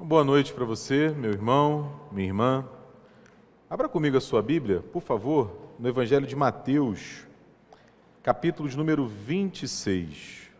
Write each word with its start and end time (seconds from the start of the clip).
Boa 0.00 0.22
noite 0.22 0.52
para 0.52 0.64
você, 0.64 1.08
meu 1.08 1.32
irmão, 1.32 2.00
minha 2.12 2.28
irmã. 2.28 2.64
Abra 3.68 3.88
comigo 3.88 4.16
a 4.16 4.20
sua 4.20 4.40
Bíblia, 4.40 4.80
por 4.80 5.02
favor, 5.02 5.74
no 5.76 5.88
Evangelho 5.88 6.24
de 6.24 6.36
Mateus, 6.36 7.26
capítulo 8.22 8.68
de 8.68 8.76
número 8.76 9.08
26. 9.08 10.52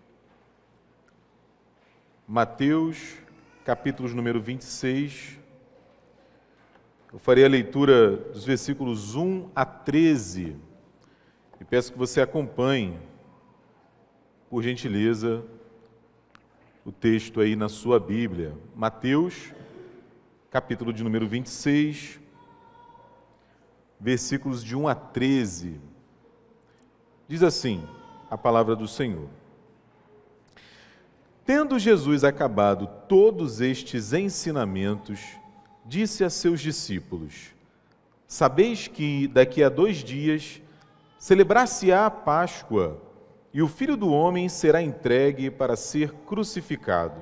Mateus, 2.26 3.14
capítulo 3.64 4.08
de 4.08 4.16
número 4.16 4.40
26. 4.40 5.38
Eu 7.12 7.20
farei 7.20 7.44
a 7.44 7.48
leitura 7.48 8.16
dos 8.16 8.44
versículos 8.44 9.14
1 9.14 9.50
a 9.54 9.64
13 9.64 10.56
e 11.60 11.64
peço 11.64 11.92
que 11.92 11.98
você 11.98 12.20
acompanhe, 12.20 12.98
por 14.50 14.64
gentileza, 14.64 15.44
o 16.88 16.92
texto 16.92 17.42
aí 17.42 17.54
na 17.54 17.68
sua 17.68 18.00
Bíblia. 18.00 18.54
Mateus, 18.74 19.52
capítulo 20.50 20.90
de 20.90 21.04
número 21.04 21.28
26, 21.28 22.18
versículos 24.00 24.64
de 24.64 24.74
1 24.74 24.88
a 24.88 24.94
13. 24.94 25.78
Diz 27.28 27.42
assim 27.42 27.86
a 28.30 28.38
palavra 28.38 28.74
do 28.74 28.88
Senhor. 28.88 29.28
Tendo 31.44 31.78
Jesus 31.78 32.24
acabado 32.24 32.88
todos 33.06 33.60
estes 33.60 34.14
ensinamentos, 34.14 35.20
disse 35.84 36.24
a 36.24 36.30
seus 36.30 36.58
discípulos: 36.58 37.54
Sabeis 38.26 38.88
que 38.88 39.28
daqui 39.28 39.62
a 39.62 39.68
dois 39.68 39.98
dias 39.98 40.62
celebrar-se-á 41.18 42.06
a 42.06 42.10
Páscoa 42.10 43.07
e 43.52 43.62
o 43.62 43.68
filho 43.68 43.96
do 43.96 44.12
homem 44.12 44.48
será 44.48 44.82
entregue 44.82 45.50
para 45.50 45.76
ser 45.76 46.12
crucificado. 46.26 47.20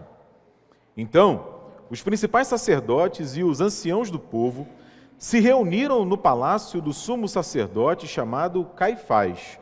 Então, 0.96 1.56
os 1.90 2.02
principais 2.02 2.48
sacerdotes 2.48 3.36
e 3.36 3.44
os 3.44 3.60
anciãos 3.60 4.10
do 4.10 4.18
povo 4.18 4.66
se 5.18 5.40
reuniram 5.40 6.04
no 6.04 6.18
palácio 6.18 6.80
do 6.80 6.92
sumo 6.92 7.28
sacerdote 7.28 8.06
chamado 8.06 8.64
Caifás 8.64 9.58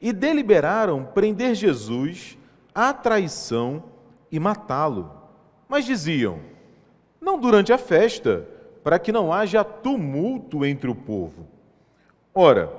e 0.00 0.12
deliberaram 0.12 1.04
prender 1.04 1.54
Jesus 1.54 2.38
à 2.74 2.92
traição 2.92 3.82
e 4.30 4.38
matá-lo. 4.38 5.10
Mas 5.68 5.84
diziam: 5.84 6.38
não 7.20 7.38
durante 7.38 7.72
a 7.72 7.78
festa, 7.78 8.46
para 8.84 8.98
que 8.98 9.10
não 9.10 9.32
haja 9.32 9.64
tumulto 9.64 10.64
entre 10.64 10.88
o 10.88 10.94
povo. 10.94 11.46
Ora, 12.32 12.72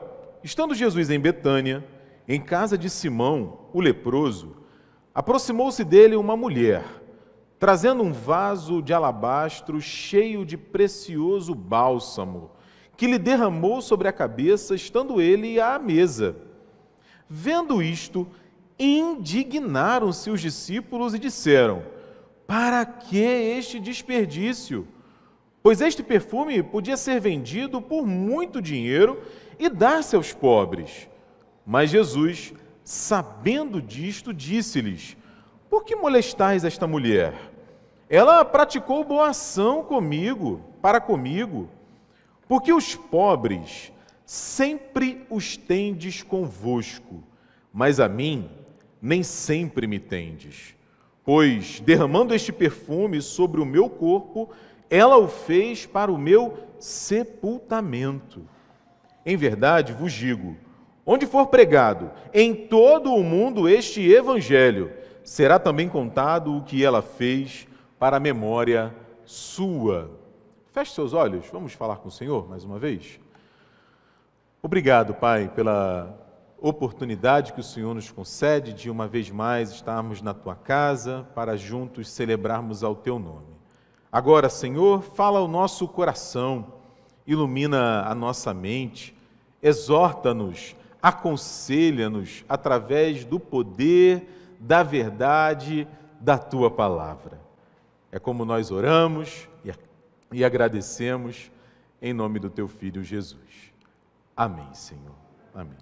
estando 0.43 0.73
Jesus 0.73 1.09
em 1.09 1.19
Betânia, 1.19 1.83
em 2.27 2.41
casa 2.41 2.77
de 2.77 2.89
Simão, 2.89 3.69
o 3.71 3.79
leproso, 3.79 4.57
aproximou-se 5.15 5.83
dele 5.83 6.15
uma 6.15 6.35
mulher, 6.35 6.83
trazendo 7.57 8.03
um 8.03 8.11
vaso 8.11 8.81
de 8.81 8.93
alabastro 8.93 9.79
cheio 9.79 10.45
de 10.45 10.57
precioso 10.57 11.55
bálsamo, 11.55 12.51
que 12.97 13.07
lhe 13.07 13.17
derramou 13.17 13.81
sobre 13.81 14.07
a 14.07 14.13
cabeça, 14.13 14.75
estando 14.75 15.21
ele 15.21 15.59
à 15.59 15.79
mesa. 15.79 16.35
Vendo 17.29 17.81
isto, 17.81 18.27
indignaram-se 18.77 20.29
os 20.29 20.41
discípulos 20.41 21.13
e 21.13 21.19
disseram: 21.19 21.83
Para 22.45 22.85
que 22.85 23.17
este 23.17 23.79
desperdício? 23.79 24.87
Pois 25.63 25.81
este 25.81 26.03
perfume 26.03 26.61
podia 26.63 26.97
ser 26.97 27.19
vendido 27.19 27.81
por 27.81 28.05
muito 28.05 28.61
dinheiro 28.61 29.21
e 29.59 29.69
dar-se 29.69 30.15
aos 30.15 30.33
pobres. 30.33 31.07
Mas 31.69 31.89
Jesus, 31.89 32.53
sabendo 32.81 33.81
disto, 33.81 34.33
disse-lhes: 34.33 35.17
Por 35.69 35.83
que 35.83 35.97
molestais 35.97 36.63
esta 36.63 36.87
mulher? 36.87 37.33
Ela 38.09 38.45
praticou 38.45 39.03
boa 39.03 39.27
ação 39.27 39.83
comigo, 39.83 40.61
para 40.81 41.01
comigo, 41.01 41.69
porque 42.47 42.71
os 42.71 42.95
pobres 42.95 43.91
sempre 44.25 45.25
os 45.29 45.57
tendes 45.57 46.23
convosco, 46.23 47.21
mas 47.73 47.99
a 47.99 48.07
mim 48.07 48.49
nem 49.01 49.21
sempre 49.21 49.87
me 49.87 49.99
tendes. 49.99 50.73
Pois, 51.25 51.81
derramando 51.81 52.33
este 52.33 52.53
perfume 52.53 53.21
sobre 53.21 53.59
o 53.59 53.65
meu 53.65 53.89
corpo, 53.89 54.49
ela 54.89 55.17
o 55.17 55.27
fez 55.27 55.85
para 55.85 56.09
o 56.09 56.17
meu 56.17 56.57
sepultamento. 56.79 58.47
Em 59.25 59.35
verdade 59.35 59.91
vos 59.91 60.13
digo, 60.13 60.55
Onde 61.09 61.25
for 61.25 61.47
pregado 61.47 62.11
em 62.33 62.53
todo 62.53 63.13
o 63.13 63.23
mundo 63.23 63.69
este 63.69 64.01
evangelho, 64.11 64.91
será 65.23 65.57
também 65.57 65.87
contado 65.87 66.53
o 66.53 66.61
que 66.61 66.83
ela 66.83 67.01
fez 67.01 67.65
para 67.97 68.17
a 68.17 68.19
memória 68.19 68.93
sua. 69.23 70.11
Feche 70.73 70.93
seus 70.93 71.13
olhos, 71.13 71.45
vamos 71.49 71.71
falar 71.71 71.95
com 71.95 72.09
o 72.09 72.11
Senhor 72.11 72.49
mais 72.49 72.65
uma 72.65 72.77
vez. 72.77 73.21
Obrigado, 74.61 75.13
Pai, 75.13 75.47
pela 75.47 76.13
oportunidade 76.59 77.53
que 77.53 77.61
o 77.61 77.63
Senhor 77.63 77.95
nos 77.95 78.11
concede 78.11 78.73
de 78.73 78.89
uma 78.89 79.07
vez 79.07 79.29
mais 79.29 79.71
estarmos 79.71 80.21
na 80.21 80.33
tua 80.33 80.55
casa 80.55 81.25
para 81.33 81.55
juntos 81.55 82.09
celebrarmos 82.09 82.83
ao 82.83 82.93
teu 82.93 83.17
nome. 83.17 83.55
Agora, 84.11 84.49
Senhor, 84.49 85.01
fala 85.01 85.39
ao 85.39 85.47
nosso 85.47 85.87
coração, 85.87 86.73
ilumina 87.25 88.01
a 88.01 88.13
nossa 88.13 88.53
mente, 88.53 89.15
exorta-nos 89.63 90.75
aconselha-nos 91.01 92.43
através 92.47 93.23
do 93.25 93.39
poder, 93.39 94.55
da 94.59 94.83
verdade, 94.83 95.87
da 96.19 96.37
tua 96.37 96.69
palavra. 96.71 97.39
É 98.11 98.19
como 98.19 98.45
nós 98.45 98.71
oramos 98.71 99.47
e 100.31 100.43
agradecemos 100.43 101.51
em 102.01 102.13
nome 102.13 102.39
do 102.39 102.49
teu 102.49 102.67
filho 102.67 103.03
Jesus. 103.03 103.73
Amém, 104.35 104.67
Senhor. 104.73 105.15
Amém. 105.53 105.77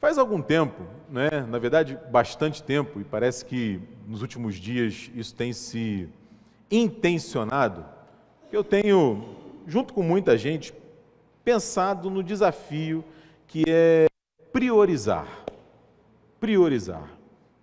Faz 0.00 0.18
algum 0.18 0.42
tempo, 0.42 0.82
né? 1.08 1.30
na 1.48 1.58
verdade, 1.58 1.98
bastante 2.10 2.62
tempo, 2.62 3.00
e 3.00 3.04
parece 3.04 3.44
que 3.44 3.80
nos 4.06 4.20
últimos 4.20 4.56
dias 4.56 5.10
isso 5.14 5.34
tem 5.34 5.52
se 5.52 6.08
intencionado, 6.70 7.86
que 8.50 8.56
eu 8.56 8.62
tenho, 8.62 9.36
junto 9.66 9.94
com 9.94 10.02
muita 10.02 10.36
gente, 10.36 10.74
pensado 11.42 12.10
no 12.10 12.22
desafio 12.22 13.02
que 13.54 13.62
é 13.68 14.06
priorizar. 14.52 15.28
Priorizar. 16.40 17.08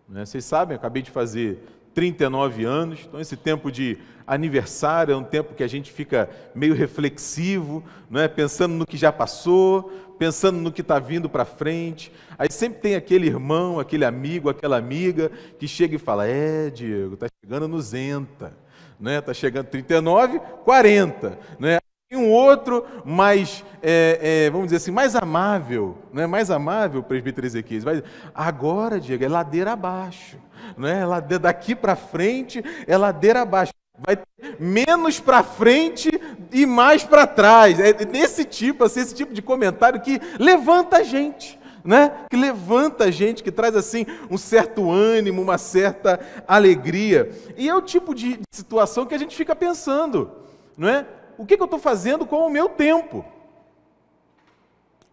Né? 0.08 0.26
Vocês 0.26 0.46
sabem, 0.46 0.74
acabei 0.74 1.04
de 1.04 1.12
fazer 1.12 1.62
39 1.94 2.64
anos, 2.64 3.02
então 3.06 3.20
esse 3.20 3.36
tempo 3.36 3.70
de 3.70 3.98
aniversário 4.26 5.12
é 5.14 5.18
um 5.18 5.24
tempo 5.26 5.54
que 5.54 5.62
a 5.62 5.68
gente 5.68 5.92
fica 5.92 6.30
meio 6.56 6.74
reflexivo, 6.74 7.84
não 8.10 8.22
é? 8.22 8.30
pensando 8.30 8.74
no 8.74 8.86
que 8.86 8.96
já 8.96 9.12
passou, 9.12 9.92
pensando 10.18 10.60
no 10.60 10.72
que 10.72 10.80
está 10.80 10.98
vindo 10.98 11.30
para 11.30 11.44
frente. 11.44 12.10
Aí 12.40 12.50
sempre 12.50 12.80
tem 12.80 12.96
aquele 12.96 13.28
irmão, 13.28 13.78
aquele 13.78 14.06
amigo, 14.06 14.50
aquela 14.50 14.78
amiga 14.78 15.30
que 15.60 15.68
chega 15.68 15.96
e 15.96 16.00
fala: 16.00 16.26
É, 16.26 16.70
Diego, 16.70 17.16
está 17.16 17.28
chegando 17.44 17.68
no 17.68 17.82
Zenta. 17.82 18.46
Está 18.46 18.56
né? 18.98 19.20
Tá 19.20 19.34
chegando 19.34 19.66
39, 19.66 20.40
40. 20.64 21.38
Né? 21.60 21.82
E 22.12 22.18
um 22.18 22.30
outro 22.30 22.86
mais, 23.06 23.64
é, 23.82 24.20
é, 24.46 24.50
vamos 24.50 24.66
dizer 24.66 24.76
assim, 24.76 24.92
mais 24.92 25.16
amável, 25.16 25.98
não 26.12 26.22
é 26.22 26.28
mais 26.28 26.52
amável, 26.52 27.02
presbítero 27.02 27.48
Ezequiel. 27.48 27.84
Vai 27.84 28.04
agora, 28.36 29.00
Diego, 29.00 29.24
é 29.24 29.30
ladeira 29.30 29.72
abaixo, 29.72 30.38
é? 30.84 31.06
Ladeira, 31.06 31.44
daqui 31.44 31.74
para 31.74 31.96
frente 31.96 32.62
é 32.86 32.98
ladeira 32.98 33.44
abaixo. 33.44 33.72
Vai 33.98 34.20
menos 34.60 35.22
para 35.22 35.42
frente 35.42 36.10
e 36.52 36.66
mais 36.66 37.02
para 37.02 37.26
trás. 37.26 37.80
É 37.80 38.04
nesse 38.04 38.44
tipo, 38.44 38.84
assim, 38.84 39.00
esse 39.00 39.16
tipo 39.16 39.34
de 39.34 39.42
comentário 39.42 40.02
que 40.02 40.20
levanta 40.38 40.98
a 40.98 41.04
gente. 41.04 41.62
Né? 41.84 42.12
que 42.30 42.38
levanta 42.38 43.06
a 43.06 43.12
gente, 43.12 43.42
que 43.42 43.52
traz 43.52 43.76
assim 43.76 44.06
um 44.30 44.38
certo 44.38 44.92
ânimo, 44.92 45.42
uma 45.42 45.58
certa 45.58 46.20
alegria. 46.48 47.32
E 47.58 47.68
é 47.68 47.74
o 47.74 47.82
tipo 47.82 48.14
de 48.14 48.40
situação 48.52 49.04
que 49.08 49.16
a 49.16 49.18
gente 49.18 49.36
fica 49.36 49.56
pensando, 49.56 50.30
não 50.78 50.88
é? 50.88 51.08
O 51.38 51.46
que, 51.46 51.56
que 51.56 51.62
eu 51.62 51.66
estou 51.66 51.80
fazendo 51.80 52.26
com 52.26 52.46
o 52.46 52.50
meu 52.50 52.70
tempo? 52.70 53.26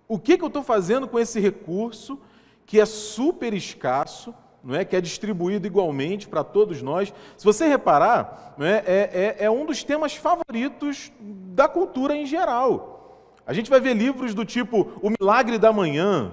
O 0.06 0.18
que, 0.18 0.38
que 0.38 0.44
eu 0.44 0.48
estou 0.48 0.62
fazendo 0.62 1.06
com 1.06 1.18
esse 1.18 1.38
recurso 1.38 2.18
que 2.64 2.80
é 2.80 2.86
super 2.86 3.52
escasso, 3.52 4.34
não 4.64 4.74
é? 4.74 4.84
que 4.84 4.96
é 4.96 5.00
distribuído 5.00 5.66
igualmente 5.66 6.26
para 6.26 6.42
todos 6.42 6.80
nós? 6.80 7.12
Se 7.36 7.44
você 7.44 7.66
reparar, 7.66 8.54
não 8.56 8.66
é? 8.66 8.82
É, 8.86 9.36
é, 9.40 9.44
é 9.44 9.50
um 9.50 9.66
dos 9.66 9.84
temas 9.84 10.14
favoritos 10.14 11.12
da 11.20 11.68
cultura 11.68 12.16
em 12.16 12.24
geral. 12.24 13.34
A 13.46 13.52
gente 13.52 13.70
vai 13.70 13.80
ver 13.80 13.94
livros 13.94 14.34
do 14.34 14.44
tipo 14.44 14.92
O 15.02 15.10
Milagre 15.10 15.58
da 15.58 15.72
Manhã, 15.72 16.32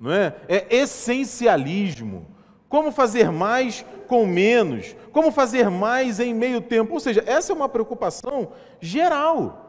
não 0.00 0.12
é? 0.12 0.36
é 0.48 0.76
essencialismo. 0.76 2.26
Como 2.68 2.92
fazer 2.92 3.30
mais 3.30 3.84
com 4.06 4.26
menos? 4.26 4.94
Como 5.12 5.30
fazer 5.30 5.70
mais 5.70 6.20
em 6.20 6.34
meio 6.34 6.60
tempo? 6.60 6.94
Ou 6.94 7.00
seja, 7.00 7.22
essa 7.26 7.52
é 7.52 7.54
uma 7.56 7.68
preocupação 7.68 8.52
geral. 8.80 9.64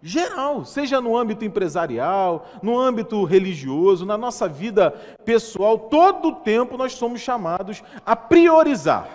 Geral, 0.00 0.64
seja 0.64 1.00
no 1.00 1.16
âmbito 1.16 1.44
empresarial, 1.44 2.46
no 2.62 2.78
âmbito 2.78 3.24
religioso, 3.24 4.06
na 4.06 4.16
nossa 4.16 4.48
vida 4.48 4.92
pessoal, 5.24 5.76
todo 5.76 6.28
o 6.28 6.34
tempo 6.36 6.76
nós 6.76 6.92
somos 6.92 7.20
chamados 7.20 7.82
a 8.06 8.14
priorizar. 8.14 9.08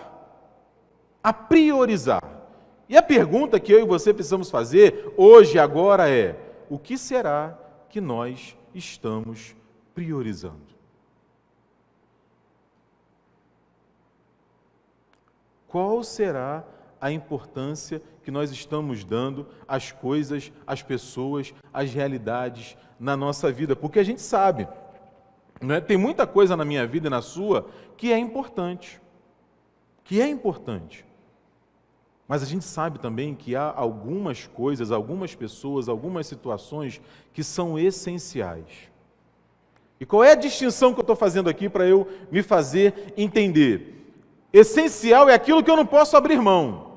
A 1.24 1.32
priorizar. 1.32 2.22
E 2.90 2.98
a 2.98 3.02
pergunta 3.02 3.62
que 3.62 3.72
eu 3.72 3.80
e 3.80 3.86
você 3.86 4.14
precisamos 4.14 4.52
fazer 4.52 5.14
hoje, 5.16 5.58
agora, 5.58 6.10
é: 6.10 6.36
o 6.70 6.78
que 6.78 6.98
será 6.98 7.58
que 7.88 8.02
nós 8.02 8.58
estamos 8.76 9.56
priorizando? 9.96 10.73
Qual 15.74 16.04
será 16.04 16.64
a 17.02 17.12
importância 17.12 18.00
que 18.22 18.30
nós 18.30 18.52
estamos 18.52 19.04
dando 19.04 19.48
às 19.68 19.92
coisas, 19.92 20.52
às 20.68 20.84
pessoas, 20.84 21.52
às 21.74 21.92
realidades 21.92 22.78
na 23.00 23.18
nossa 23.18 23.52
vida? 23.52 23.76
Porque 23.76 23.98
a 23.98 24.04
gente 24.04 24.22
sabe, 24.22 24.68
né? 25.60 25.82
tem 25.82 25.98
muita 25.98 26.28
coisa 26.28 26.56
na 26.56 26.64
minha 26.64 26.86
vida 26.86 27.08
e 27.08 27.10
na 27.10 27.24
sua 27.24 27.68
que 27.98 28.14
é 28.14 28.20
importante. 28.20 29.02
Que 30.04 30.22
é 30.22 30.28
importante. 30.28 31.04
Mas 32.28 32.44
a 32.44 32.46
gente 32.46 32.66
sabe 32.66 33.00
também 33.00 33.34
que 33.34 33.56
há 33.56 33.74
algumas 33.76 34.46
coisas, 34.46 34.92
algumas 34.92 35.34
pessoas, 35.34 35.90
algumas 35.90 36.28
situações 36.28 37.02
que 37.34 37.44
são 37.44 37.80
essenciais. 37.80 38.92
E 40.00 40.06
qual 40.06 40.24
é 40.24 40.34
a 40.34 40.36
distinção 40.36 40.94
que 40.94 41.00
eu 41.00 41.02
estou 41.02 41.16
fazendo 41.16 41.50
aqui 41.50 41.68
para 41.68 41.88
eu 41.88 42.08
me 42.32 42.44
fazer 42.44 43.12
entender? 43.18 44.03
Essencial 44.54 45.28
é 45.28 45.34
aquilo 45.34 45.64
que 45.64 45.72
eu 45.72 45.76
não 45.76 45.86
posso 45.86 46.16
abrir 46.16 46.40
mão. 46.40 46.94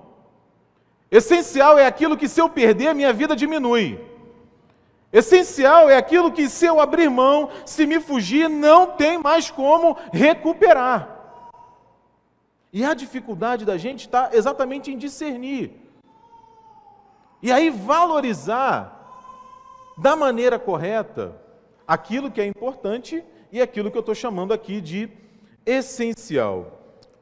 Essencial 1.11 1.79
é 1.79 1.87
aquilo 1.87 2.17
que, 2.17 2.29
se 2.29 2.38
eu 2.38 2.50
perder, 2.50 2.94
minha 2.94 3.14
vida 3.14 3.35
diminui. 3.35 3.99
Essencial 5.11 5.88
é 5.88 5.97
aquilo 5.97 6.31
que, 6.31 6.49
se 6.50 6.67
eu 6.67 6.79
abrir 6.79 7.08
mão, 7.08 7.49
se 7.64 7.87
me 7.87 7.99
fugir, 7.99 8.50
não 8.50 8.88
tem 8.88 9.17
mais 9.17 9.50
como 9.50 9.97
recuperar. 10.12 11.17
E 12.70 12.85
a 12.85 12.93
dificuldade 12.93 13.64
da 13.64 13.79
gente 13.79 14.00
está 14.00 14.31
exatamente 14.35 14.93
em 14.93 14.99
discernir. 14.99 15.70
E 17.41 17.50
aí 17.50 17.70
valorizar 17.70 18.93
da 19.97 20.14
maneira 20.14 20.58
correta 20.58 21.41
aquilo 21.88 22.31
que 22.31 22.41
é 22.41 22.44
importante 22.44 23.25
e 23.50 23.62
aquilo 23.62 23.91
que 23.91 23.97
eu 23.97 24.00
estou 24.00 24.14
chamando 24.14 24.53
aqui 24.53 24.82
de 24.82 25.08
essencial. 25.64 26.75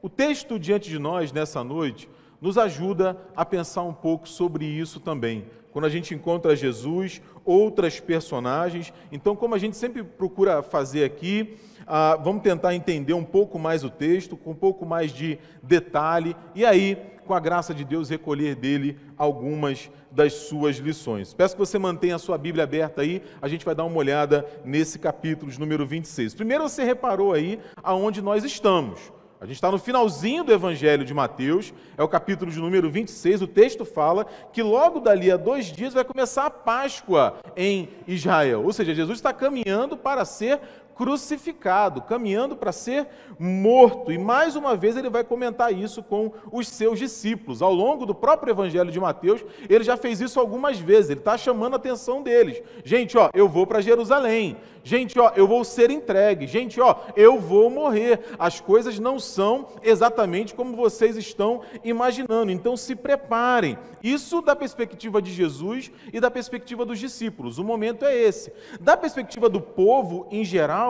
O 0.05 0.09
texto 0.11 0.59
diante 0.59 0.91
de 0.91 0.99
nós 0.99 1.33
nessa 1.33 1.65
noite 1.65 2.11
nos 2.39 2.59
ajuda 2.59 3.17
a 3.35 3.43
pensar 3.43 3.85
um 3.85 3.95
pouco 3.95 4.29
sobre 4.29 4.67
isso 4.67 5.01
também. 5.01 5.47
Quando 5.73 5.87
a 5.87 5.89
gente 5.89 6.15
encontra 6.15 6.55
Jesus, 6.55 7.23
outras 7.43 8.01
personagens. 8.01 8.93
Então, 9.11 9.35
como 9.35 9.55
a 9.55 9.59
gente 9.59 9.79
sempre 9.79 10.05
procura 10.05 10.63
fazer 10.63 11.05
aqui, 11.05 11.57
ah, 11.87 12.19
vamos 12.23 12.43
tentar 12.43 12.75
entender 12.75 13.15
um 13.15 13.25
pouco 13.25 13.59
mais 13.59 13.83
o 13.83 13.89
texto, 13.89 14.37
com 14.37 14.51
um 14.51 14.55
pouco 14.55 14.85
mais 14.85 15.11
de 15.11 15.39
detalhe, 15.63 16.37
e 16.55 16.67
aí, 16.67 16.99
com 17.27 17.33
a 17.33 17.41
graça 17.41 17.73
de 17.73 17.83
Deus, 17.83 18.11
recolher 18.11 18.57
dele 18.57 18.99
algumas 19.17 19.91
das 20.11 20.35
suas 20.35 20.77
lições. 20.77 21.33
Peço 21.33 21.55
que 21.55 21.61
você 21.61 21.79
mantenha 21.79 22.17
a 22.17 22.19
sua 22.19 22.37
Bíblia 22.37 22.65
aberta 22.65 23.01
aí, 23.01 23.23
a 23.41 23.49
gente 23.49 23.65
vai 23.65 23.75
dar 23.75 23.85
uma 23.85 23.97
olhada 23.97 24.47
nesse 24.67 24.99
capítulo 24.99 25.51
de 25.51 25.59
número 25.59 25.87
26. 25.87 26.35
Primeiro, 26.35 26.69
você 26.69 26.85
reparou 26.85 27.33
aí 27.33 27.59
aonde 27.83 28.21
nós 28.21 28.45
estamos. 28.45 29.01
A 29.45 29.47
gente 29.47 29.57
está 29.57 29.71
no 29.71 29.79
finalzinho 29.79 30.43
do 30.43 30.55
Evangelho 30.55 31.05
de 31.05 31.13
Mateus, 31.13 31.75
é 31.99 32.03
o 32.03 32.09
capítulo 32.09 32.51
de 32.51 32.59
número 32.59 32.89
26. 32.89 33.43
O 33.43 33.47
texto 33.47 33.85
fala 33.85 34.25
que 34.51 34.63
logo 34.63 35.01
dali 35.01 35.31
a 35.31 35.37
dois 35.37 35.67
dias 35.67 35.93
vai 35.93 36.03
começar 36.03 36.47
a 36.47 36.51
Páscoa 36.51 37.37
em 37.55 37.91
Israel. 38.09 38.65
Ou 38.65 38.73
seja, 38.73 38.95
Jesus 38.95 39.19
está 39.19 39.35
caminhando 39.35 39.99
para 39.99 40.25
ser 40.25 40.59
crucificado, 40.95 42.03
caminhando 42.03 42.57
para 42.57 42.73
ser 42.73 43.07
morto. 43.39 44.13
E 44.13 44.19
mais 44.19 44.57
uma 44.57 44.77
vez 44.77 44.97
ele 44.97 45.11
vai 45.11 45.25
comentar 45.25 45.73
isso 45.73 46.03
com 46.03 46.33
os 46.53 46.69
seus 46.69 46.99
discípulos. 46.99 47.63
Ao 47.63 47.73
longo 47.73 48.07
do 48.07 48.15
próprio 48.15 48.53
Evangelho 48.53 48.91
de 48.91 49.01
Mateus, 49.01 49.45
ele 49.69 49.85
já 49.85 49.97
fez 49.97 50.21
isso 50.21 50.39
algumas 50.39 50.79
vezes. 50.79 51.11
Ele 51.11 51.21
está 51.21 51.37
chamando 51.37 51.75
a 51.75 51.77
atenção 51.77 52.23
deles. 52.23 52.63
Gente, 52.85 53.17
ó, 53.19 53.31
eu 53.35 53.49
vou 53.49 53.67
para 53.67 53.81
Jerusalém. 53.81 54.57
Gente, 54.87 55.19
ó, 55.19 55.33
eu 55.35 55.49
vou 55.49 55.65
ser 55.65 55.91
entregue. 55.91 56.47
Gente, 56.47 56.79
ó, 56.79 56.97
eu 57.17 57.41
vou 57.41 57.71
morrer. 57.71 58.21
As 58.39 58.61
coisas 58.61 58.99
não 58.99 59.19
são 59.19 59.69
exatamente 59.83 60.55
como 60.55 60.77
vocês 60.77 61.17
estão 61.17 61.63
imaginando. 61.83 62.53
Então 62.53 62.77
se 62.77 62.95
preparem. 62.95 63.79
Isso 64.03 64.43
da 64.43 64.55
perspectiva 64.55 65.23
de 65.23 65.33
Jesus 65.33 65.91
e 66.13 66.21
da 66.21 66.31
perspectiva 66.31 66.85
dos 66.85 66.99
discípulos. 66.99 67.59
O 67.59 67.65
momento 67.65 68.05
é 68.05 68.15
esse. 68.15 68.53
Da 68.79 68.95
perspectiva 68.95 69.49
do 69.49 69.63
povo 69.63 70.27
em 70.31 70.45
geral, 70.45 70.84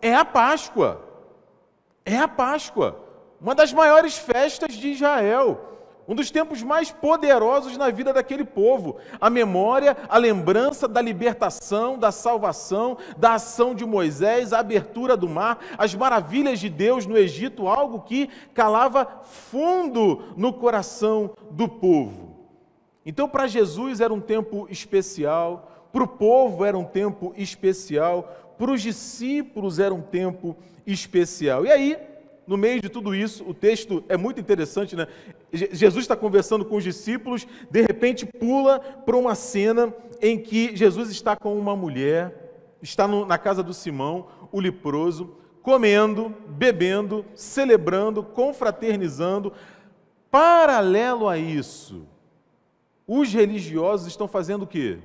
é 0.00 0.14
a 0.14 0.24
Páscoa. 0.24 1.02
É 2.04 2.16
a 2.16 2.28
Páscoa. 2.28 2.98
Uma 3.40 3.54
das 3.54 3.72
maiores 3.72 4.16
festas 4.16 4.74
de 4.74 4.88
Israel 4.88 5.76
um 6.08 6.14
dos 6.14 6.30
tempos 6.30 6.62
mais 6.62 6.90
poderosos 6.90 7.76
na 7.76 7.90
vida 7.90 8.12
daquele 8.12 8.44
povo. 8.44 8.96
A 9.20 9.28
memória, 9.28 9.96
a 10.08 10.16
lembrança 10.16 10.86
da 10.86 11.00
libertação, 11.00 11.98
da 11.98 12.12
salvação, 12.12 12.96
da 13.16 13.34
ação 13.34 13.74
de 13.74 13.84
Moisés, 13.84 14.52
a 14.52 14.60
abertura 14.60 15.16
do 15.16 15.28
mar, 15.28 15.58
as 15.76 15.94
maravilhas 15.94 16.60
de 16.60 16.68
Deus 16.68 17.06
no 17.06 17.16
Egito, 17.16 17.66
algo 17.66 18.00
que 18.00 18.28
calava 18.54 19.22
fundo 19.24 20.22
no 20.36 20.52
coração 20.52 21.32
do 21.50 21.68
povo. 21.68 22.36
Então, 23.04 23.28
para 23.28 23.46
Jesus 23.46 24.00
era 24.00 24.12
um 24.12 24.20
tempo 24.20 24.66
especial, 24.70 25.88
para 25.92 26.04
o 26.04 26.08
povo 26.08 26.64
era 26.64 26.76
um 26.76 26.84
tempo 26.84 27.32
especial, 27.36 28.45
para 28.58 28.70
os 28.70 28.82
discípulos 28.82 29.78
era 29.78 29.92
um 29.92 30.02
tempo 30.02 30.56
especial. 30.86 31.64
E 31.64 31.70
aí, 31.70 31.96
no 32.46 32.56
meio 32.56 32.80
de 32.80 32.88
tudo 32.88 33.14
isso, 33.14 33.44
o 33.48 33.52
texto 33.52 34.04
é 34.08 34.16
muito 34.16 34.40
interessante, 34.40 34.94
né? 34.94 35.08
Jesus 35.52 36.04
está 36.04 36.16
conversando 36.16 36.64
com 36.64 36.76
os 36.76 36.84
discípulos, 36.84 37.46
de 37.70 37.82
repente 37.82 38.24
pula 38.24 38.78
para 38.78 39.16
uma 39.16 39.34
cena 39.34 39.92
em 40.20 40.38
que 40.38 40.76
Jesus 40.76 41.10
está 41.10 41.34
com 41.34 41.58
uma 41.58 41.74
mulher, 41.74 42.76
está 42.80 43.08
no, 43.08 43.26
na 43.26 43.38
casa 43.38 43.62
do 43.62 43.74
Simão, 43.74 44.28
o 44.52 44.60
leproso, 44.60 45.36
comendo, 45.62 46.32
bebendo, 46.48 47.24
celebrando, 47.34 48.22
confraternizando. 48.22 49.52
Paralelo 50.30 51.28
a 51.28 51.36
isso, 51.36 52.06
os 53.06 53.32
religiosos 53.32 54.06
estão 54.06 54.28
fazendo 54.28 54.62
o 54.62 54.66
quê? 54.66 54.98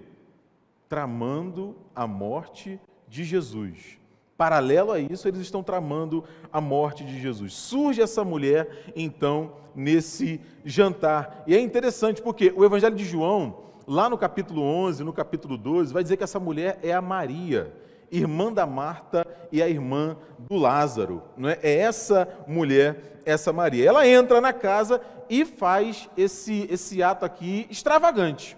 Tramando 0.87 1.75
a 1.95 2.05
morte 2.05 2.79
de 3.11 3.25
Jesus. 3.25 3.99
Paralelo 4.37 4.91
a 4.91 4.99
isso, 4.99 5.27
eles 5.27 5.41
estão 5.41 5.61
tramando 5.61 6.23
a 6.51 6.59
morte 6.61 7.03
de 7.03 7.19
Jesus. 7.19 7.53
Surge 7.53 8.01
essa 8.01 8.23
mulher, 8.23 8.85
então, 8.95 9.51
nesse 9.75 10.39
jantar. 10.65 11.43
E 11.45 11.53
é 11.53 11.59
interessante 11.59 12.21
porque 12.21 12.51
o 12.55 12.63
Evangelho 12.63 12.95
de 12.95 13.03
João, 13.03 13.65
lá 13.85 14.09
no 14.09 14.17
capítulo 14.17 14.63
11, 14.63 15.03
no 15.03 15.13
capítulo 15.13 15.57
12, 15.57 15.93
vai 15.93 16.01
dizer 16.01 16.17
que 16.17 16.23
essa 16.23 16.39
mulher 16.39 16.79
é 16.81 16.93
a 16.93 17.01
Maria, 17.01 17.71
irmã 18.09 18.51
da 18.51 18.65
Marta 18.65 19.27
e 19.51 19.61
a 19.61 19.69
irmã 19.69 20.17
do 20.39 20.55
Lázaro. 20.55 21.21
Não 21.37 21.49
é? 21.49 21.59
é 21.61 21.75
essa 21.79 22.27
mulher, 22.47 23.21
essa 23.25 23.51
Maria. 23.51 23.87
Ela 23.87 24.07
entra 24.07 24.39
na 24.39 24.53
casa 24.53 25.01
e 25.29 25.45
faz 25.45 26.09
esse, 26.17 26.65
esse 26.71 27.03
ato 27.03 27.25
aqui 27.25 27.67
extravagante. 27.69 28.57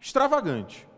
Extravagante 0.00 0.89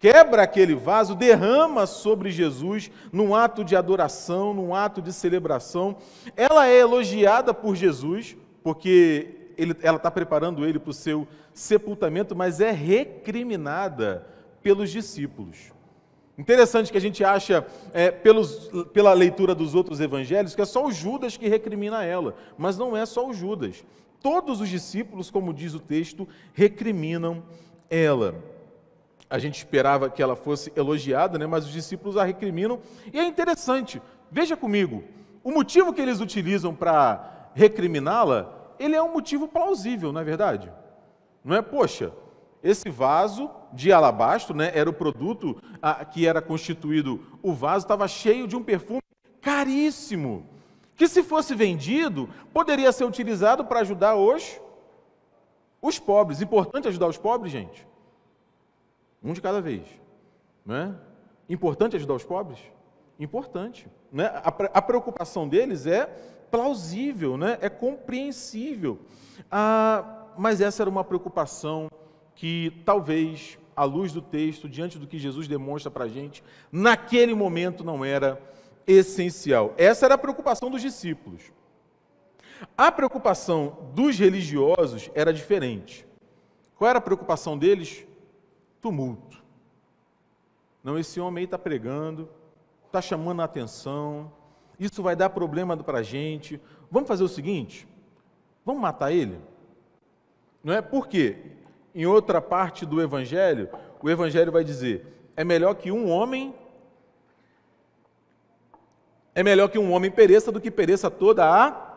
quebra 0.00 0.42
aquele 0.42 0.74
vaso, 0.74 1.14
derrama 1.14 1.86
sobre 1.86 2.30
Jesus 2.30 2.90
num 3.12 3.34
ato 3.34 3.62
de 3.62 3.76
adoração, 3.76 4.54
num 4.54 4.74
ato 4.74 5.02
de 5.02 5.12
celebração. 5.12 5.98
Ela 6.34 6.66
é 6.66 6.78
elogiada 6.78 7.52
por 7.52 7.76
Jesus, 7.76 8.34
porque 8.64 9.52
ele, 9.58 9.76
ela 9.82 9.98
está 9.98 10.10
preparando 10.10 10.64
ele 10.64 10.78
para 10.78 10.90
o 10.90 10.94
seu 10.94 11.28
sepultamento, 11.52 12.34
mas 12.34 12.60
é 12.60 12.70
recriminada 12.70 14.26
pelos 14.62 14.90
discípulos. 14.90 15.70
Interessante 16.38 16.90
que 16.90 16.96
a 16.96 17.00
gente 17.00 17.22
acha, 17.22 17.66
é, 17.92 18.10
pelos, 18.10 18.70
pela 18.94 19.12
leitura 19.12 19.54
dos 19.54 19.74
outros 19.74 20.00
evangelhos, 20.00 20.54
que 20.54 20.62
é 20.62 20.64
só 20.64 20.86
o 20.86 20.90
Judas 20.90 21.36
que 21.36 21.46
recrimina 21.46 22.02
ela, 22.02 22.34
mas 22.56 22.78
não 22.78 22.96
é 22.96 23.04
só 23.04 23.28
o 23.28 23.34
Judas. 23.34 23.84
Todos 24.22 24.62
os 24.62 24.68
discípulos, 24.70 25.30
como 25.30 25.52
diz 25.52 25.74
o 25.74 25.80
texto, 25.80 26.26
recriminam 26.54 27.42
ela 27.90 28.34
a 29.30 29.38
gente 29.38 29.58
esperava 29.58 30.10
que 30.10 30.20
ela 30.20 30.34
fosse 30.34 30.72
elogiada, 30.74 31.38
né? 31.38 31.46
mas 31.46 31.64
os 31.64 31.72
discípulos 31.72 32.16
a 32.16 32.24
recriminam. 32.24 32.80
E 33.12 33.18
é 33.18 33.24
interessante, 33.24 34.02
veja 34.30 34.56
comigo, 34.56 35.04
o 35.44 35.52
motivo 35.52 35.92
que 35.92 36.00
eles 36.00 36.20
utilizam 36.20 36.74
para 36.74 37.50
recriminá-la, 37.54 38.74
ele 38.78 38.96
é 38.96 39.02
um 39.02 39.12
motivo 39.12 39.46
plausível, 39.46 40.12
não 40.12 40.20
é 40.20 40.24
verdade? 40.24 40.70
Não 41.44 41.56
é, 41.56 41.62
poxa, 41.62 42.12
esse 42.62 42.90
vaso 42.90 43.48
de 43.72 43.92
alabastro, 43.92 44.54
né, 44.54 44.72
era 44.74 44.90
o 44.90 44.92
produto 44.92 45.62
a, 45.80 46.04
que 46.04 46.26
era 46.26 46.42
constituído, 46.42 47.20
o 47.40 47.52
vaso 47.52 47.84
estava 47.84 48.08
cheio 48.08 48.48
de 48.48 48.56
um 48.56 48.62
perfume 48.62 49.00
caríssimo, 49.40 50.46
que 50.96 51.06
se 51.08 51.22
fosse 51.22 51.54
vendido, 51.54 52.28
poderia 52.52 52.90
ser 52.92 53.04
utilizado 53.04 53.64
para 53.64 53.80
ajudar 53.80 54.16
os, 54.16 54.60
os 55.80 55.98
pobres. 55.98 56.42
Importante 56.42 56.88
ajudar 56.88 57.06
os 57.06 57.16
pobres, 57.16 57.50
gente. 57.50 57.88
Um 59.22 59.32
de 59.32 59.40
cada 59.40 59.60
vez. 59.60 59.82
Não 60.64 60.74
é? 60.74 60.94
Importante 61.48 61.96
ajudar 61.96 62.14
os 62.14 62.24
pobres? 62.24 62.58
Importante. 63.18 63.86
Né? 64.12 64.26
A, 64.26 64.48
a 64.48 64.82
preocupação 64.82 65.48
deles 65.48 65.86
é 65.86 66.06
plausível, 66.50 67.36
né? 67.36 67.58
é 67.60 67.68
compreensível. 67.68 68.98
Ah, 69.50 70.26
mas 70.36 70.60
essa 70.60 70.82
era 70.82 70.90
uma 70.90 71.04
preocupação 71.04 71.90
que 72.34 72.82
talvez, 72.84 73.58
à 73.76 73.84
luz 73.84 74.12
do 74.12 74.22
texto, 74.22 74.68
diante 74.68 74.98
do 74.98 75.06
que 75.06 75.18
Jesus 75.18 75.46
demonstra 75.46 75.90
para 75.90 76.04
a 76.04 76.08
gente, 76.08 76.42
naquele 76.72 77.34
momento 77.34 77.84
não 77.84 78.04
era 78.04 78.40
essencial. 78.86 79.74
Essa 79.76 80.06
era 80.06 80.14
a 80.14 80.18
preocupação 80.18 80.70
dos 80.70 80.80
discípulos. 80.80 81.52
A 82.76 82.90
preocupação 82.90 83.90
dos 83.94 84.18
religiosos 84.18 85.10
era 85.14 85.32
diferente. 85.32 86.06
Qual 86.76 86.88
era 86.88 86.98
a 86.98 87.02
preocupação 87.02 87.56
deles? 87.56 88.06
Tumulto. 88.80 89.42
Não, 90.82 90.98
esse 90.98 91.20
homem 91.20 91.42
aí 91.42 91.44
está 91.44 91.58
pregando, 91.58 92.28
está 92.86 93.02
chamando 93.02 93.42
a 93.42 93.44
atenção, 93.44 94.32
isso 94.78 95.02
vai 95.02 95.14
dar 95.14 95.28
problema 95.28 95.76
para 95.76 95.98
a 95.98 96.02
gente. 96.02 96.58
Vamos 96.90 97.06
fazer 97.06 97.22
o 97.22 97.28
seguinte: 97.28 97.86
vamos 98.64 98.80
matar 98.80 99.12
ele? 99.12 99.38
Não 100.64 100.72
é? 100.72 100.80
Por 100.80 101.06
quê? 101.06 101.36
Em 101.94 102.06
outra 102.06 102.40
parte 102.40 102.86
do 102.86 103.02
Evangelho, 103.02 103.68
o 104.02 104.08
Evangelho 104.08 104.50
vai 104.50 104.64
dizer: 104.64 105.06
é 105.36 105.44
melhor 105.44 105.74
que 105.74 105.92
um 105.92 106.08
homem. 106.08 106.54
É 109.34 109.42
melhor 109.42 109.68
que 109.68 109.78
um 109.78 109.92
homem 109.92 110.10
pereça 110.10 110.50
do 110.50 110.60
que 110.60 110.70
pereça 110.70 111.10
toda 111.10 111.44
a 111.44 111.90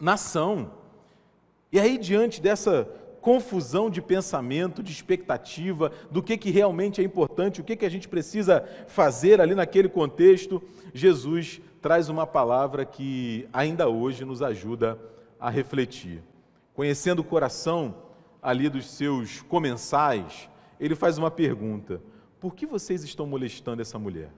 nação. 0.00 0.72
E 1.70 1.78
aí, 1.78 1.98
diante 1.98 2.40
dessa 2.40 2.88
confusão 3.28 3.90
de 3.90 4.00
pensamento, 4.00 4.82
de 4.82 4.90
expectativa, 4.90 5.92
do 6.10 6.22
que, 6.22 6.38
que 6.38 6.50
realmente 6.50 7.02
é 7.02 7.04
importante, 7.04 7.60
o 7.60 7.64
que, 7.64 7.76
que 7.76 7.84
a 7.84 7.88
gente 7.90 8.08
precisa 8.08 8.66
fazer 8.86 9.38
ali 9.38 9.54
naquele 9.54 9.86
contexto, 9.86 10.62
Jesus 10.94 11.60
traz 11.82 12.08
uma 12.08 12.26
palavra 12.26 12.86
que 12.86 13.46
ainda 13.52 13.86
hoje 13.86 14.24
nos 14.24 14.40
ajuda 14.40 14.98
a 15.38 15.50
refletir. 15.50 16.22
Conhecendo 16.72 17.18
o 17.18 17.24
coração 17.24 17.96
ali 18.40 18.66
dos 18.70 18.90
seus 18.90 19.42
comensais, 19.42 20.48
ele 20.80 20.94
faz 20.94 21.18
uma 21.18 21.30
pergunta: 21.30 22.00
por 22.40 22.54
que 22.54 22.64
vocês 22.64 23.04
estão 23.04 23.26
molestando 23.26 23.82
essa 23.82 23.98
mulher? 23.98 24.30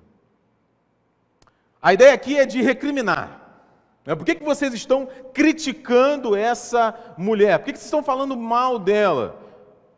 A 1.81 1.95
ideia 1.95 2.13
aqui 2.13 2.37
é 2.37 2.45
de 2.45 2.61
recriminar. 2.61 3.50
Né? 4.05 4.15
Por 4.15 4.25
que, 4.25 4.35
que 4.35 4.45
vocês 4.45 4.73
estão 4.75 5.09
criticando 5.33 6.35
essa 6.35 6.95
mulher? 7.17 7.59
Por 7.59 7.67
que, 7.67 7.73
que 7.73 7.79
vocês 7.79 7.87
estão 7.87 8.03
falando 8.03 8.37
mal 8.37 8.79
dela? 8.79 9.37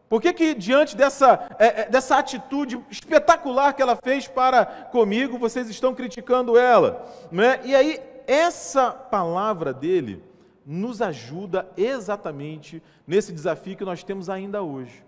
Por 0.08 0.20
que, 0.20 0.32
que 0.32 0.54
diante 0.54 0.94
dessa, 0.96 1.56
é, 1.58 1.82
é, 1.82 1.88
dessa 1.88 2.18
atitude 2.18 2.78
espetacular 2.90 3.72
que 3.72 3.80
ela 3.80 3.96
fez 3.96 4.28
para 4.28 4.66
comigo, 4.66 5.38
vocês 5.38 5.70
estão 5.70 5.94
criticando 5.94 6.58
ela? 6.58 7.06
Né? 7.30 7.60
E 7.64 7.74
aí, 7.74 7.98
essa 8.26 8.90
palavra 8.90 9.72
dele 9.72 10.22
nos 10.66 11.00
ajuda 11.00 11.66
exatamente 11.76 12.82
nesse 13.06 13.32
desafio 13.32 13.76
que 13.76 13.84
nós 13.84 14.04
temos 14.04 14.28
ainda 14.28 14.62
hoje 14.62 15.02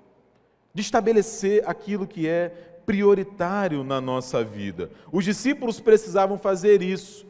de 0.74 0.82
estabelecer 0.82 1.62
aquilo 1.66 2.06
que 2.06 2.26
é 2.26 2.48
prioritário 2.84 3.84
na 3.84 4.00
nossa 4.00 4.42
vida. 4.42 4.90
Os 5.12 5.24
discípulos 5.24 5.78
precisavam 5.80 6.36
fazer 6.36 6.82
isso. 6.82 7.24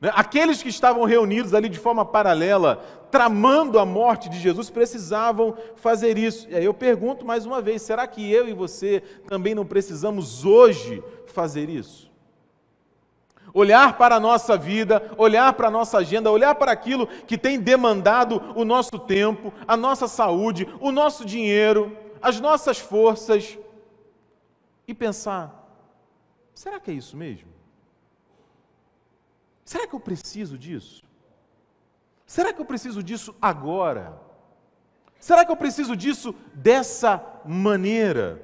Né? 0.00 0.10
Aqueles 0.14 0.62
que 0.62 0.68
estavam 0.68 1.04
reunidos 1.04 1.52
ali 1.52 1.68
de 1.68 1.78
forma 1.78 2.04
paralela, 2.04 2.82
tramando 3.10 3.78
a 3.78 3.84
morte 3.84 4.28
de 4.30 4.38
Jesus, 4.38 4.70
precisavam 4.70 5.54
fazer 5.76 6.16
isso. 6.16 6.48
E 6.48 6.56
aí 6.56 6.64
eu 6.64 6.72
pergunto 6.72 7.26
mais 7.26 7.44
uma 7.44 7.60
vez: 7.60 7.82
será 7.82 8.06
que 8.06 8.32
eu 8.32 8.48
e 8.48 8.54
você 8.54 9.02
também 9.28 9.54
não 9.54 9.66
precisamos 9.66 10.44
hoje 10.44 11.04
fazer 11.26 11.68
isso? 11.68 12.08
Olhar 13.52 13.98
para 13.98 14.14
a 14.14 14.20
nossa 14.20 14.56
vida, 14.56 15.12
olhar 15.18 15.52
para 15.54 15.68
a 15.68 15.70
nossa 15.70 15.98
agenda, 15.98 16.30
olhar 16.30 16.54
para 16.54 16.70
aquilo 16.70 17.06
que 17.06 17.36
tem 17.36 17.58
demandado 17.58 18.40
o 18.54 18.64
nosso 18.64 18.96
tempo, 18.96 19.52
a 19.66 19.76
nossa 19.76 20.06
saúde, 20.06 20.68
o 20.80 20.92
nosso 20.92 21.24
dinheiro, 21.24 21.96
as 22.22 22.40
nossas 22.40 22.78
forças, 22.78 23.58
e 24.86 24.94
pensar: 24.94 25.68
será 26.54 26.78
que 26.78 26.92
é 26.92 26.94
isso 26.94 27.16
mesmo? 27.16 27.59
Será 29.70 29.86
que 29.86 29.94
eu 29.94 30.00
preciso 30.00 30.58
disso? 30.58 31.04
Será 32.26 32.52
que 32.52 32.60
eu 32.60 32.64
preciso 32.64 33.04
disso 33.04 33.32
agora? 33.40 34.20
Será 35.20 35.44
que 35.44 35.52
eu 35.52 35.56
preciso 35.56 35.94
disso 35.94 36.34
dessa 36.52 37.24
maneira? 37.46 38.42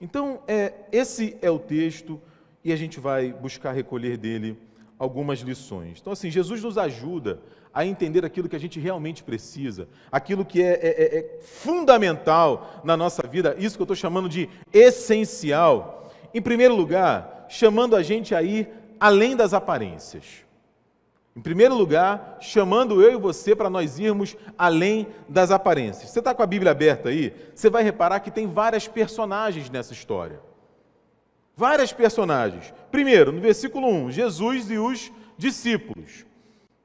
Então, 0.00 0.40
é, 0.46 0.72
esse 0.92 1.36
é 1.42 1.50
o 1.50 1.58
texto 1.58 2.22
e 2.62 2.72
a 2.72 2.76
gente 2.76 3.00
vai 3.00 3.32
buscar 3.32 3.72
recolher 3.72 4.16
dele 4.16 4.56
algumas 4.96 5.40
lições. 5.40 5.98
Então, 6.00 6.12
assim, 6.12 6.30
Jesus 6.30 6.62
nos 6.62 6.78
ajuda 6.78 7.42
a 7.74 7.84
entender 7.84 8.24
aquilo 8.24 8.48
que 8.48 8.54
a 8.54 8.60
gente 8.60 8.78
realmente 8.78 9.24
precisa, 9.24 9.88
aquilo 10.12 10.44
que 10.44 10.62
é, 10.62 10.74
é, 10.74 10.90
é, 10.90 11.18
é 11.18 11.40
fundamental 11.42 12.80
na 12.84 12.96
nossa 12.96 13.26
vida, 13.26 13.56
isso 13.58 13.74
que 13.76 13.82
eu 13.82 13.84
estou 13.84 13.96
chamando 13.96 14.28
de 14.28 14.48
essencial. 14.72 16.08
Em 16.32 16.40
primeiro 16.40 16.76
lugar, 16.76 17.46
chamando 17.48 17.96
a 17.96 18.02
gente 18.04 18.32
a 18.32 18.40
ir 18.44 18.79
além 19.00 19.34
das 19.34 19.54
aparências. 19.54 20.44
Em 21.34 21.40
primeiro 21.40 21.74
lugar, 21.74 22.36
chamando 22.40 23.02
eu 23.02 23.12
e 23.12 23.16
você 23.16 23.56
para 23.56 23.70
nós 23.70 23.98
irmos 23.98 24.36
além 24.58 25.08
das 25.28 25.50
aparências. 25.50 26.10
Você 26.10 26.18
está 26.18 26.34
com 26.34 26.42
a 26.42 26.46
Bíblia 26.46 26.72
aberta 26.72 27.08
aí? 27.08 27.34
Você 27.54 27.70
vai 27.70 27.82
reparar 27.82 28.20
que 28.20 28.30
tem 28.30 28.46
várias 28.46 28.86
personagens 28.86 29.70
nessa 29.70 29.92
história. 29.92 30.40
Várias 31.56 31.92
personagens. 31.92 32.74
Primeiro, 32.90 33.32
no 33.32 33.40
versículo 33.40 33.88
1, 33.88 34.10
Jesus 34.10 34.70
e 34.70 34.78
os 34.78 35.10
discípulos. 35.38 36.26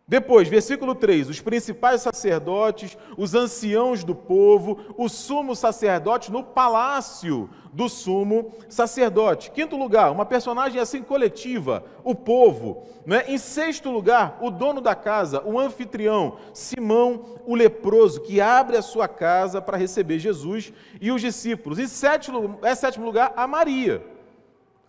Depois, 0.07 0.47
versículo 0.47 0.93
3: 0.93 1.29
os 1.29 1.41
principais 1.41 2.01
sacerdotes, 2.01 2.95
os 3.17 3.33
anciãos 3.33 4.03
do 4.03 4.13
povo, 4.13 4.79
o 4.97 5.09
sumo 5.09 5.55
sacerdote 5.55 6.31
no 6.31 6.43
palácio 6.43 7.49
do 7.73 7.89
sumo 7.89 8.53
sacerdote. 8.69 9.49
Quinto 9.49 9.75
lugar, 9.75 10.11
uma 10.11 10.25
personagem 10.25 10.79
assim 10.79 11.01
coletiva, 11.01 11.83
o 12.03 12.13
povo. 12.13 12.83
Né? 13.03 13.25
Em 13.27 13.37
sexto 13.39 13.89
lugar, 13.89 14.37
o 14.41 14.51
dono 14.51 14.79
da 14.79 14.93
casa, 14.93 15.43
o 15.43 15.59
anfitrião, 15.59 16.37
Simão 16.53 17.39
o 17.45 17.55
leproso, 17.55 18.21
que 18.21 18.39
abre 18.39 18.77
a 18.77 18.83
sua 18.83 19.07
casa 19.07 19.59
para 19.59 19.77
receber 19.77 20.19
Jesus 20.19 20.71
e 21.01 21.11
os 21.11 21.19
discípulos. 21.19 21.79
Em 21.79 21.87
sétimo, 21.87 22.59
é 22.61 22.75
sétimo 22.75 23.05
lugar, 23.05 23.33
a 23.35 23.47
Maria. 23.47 24.14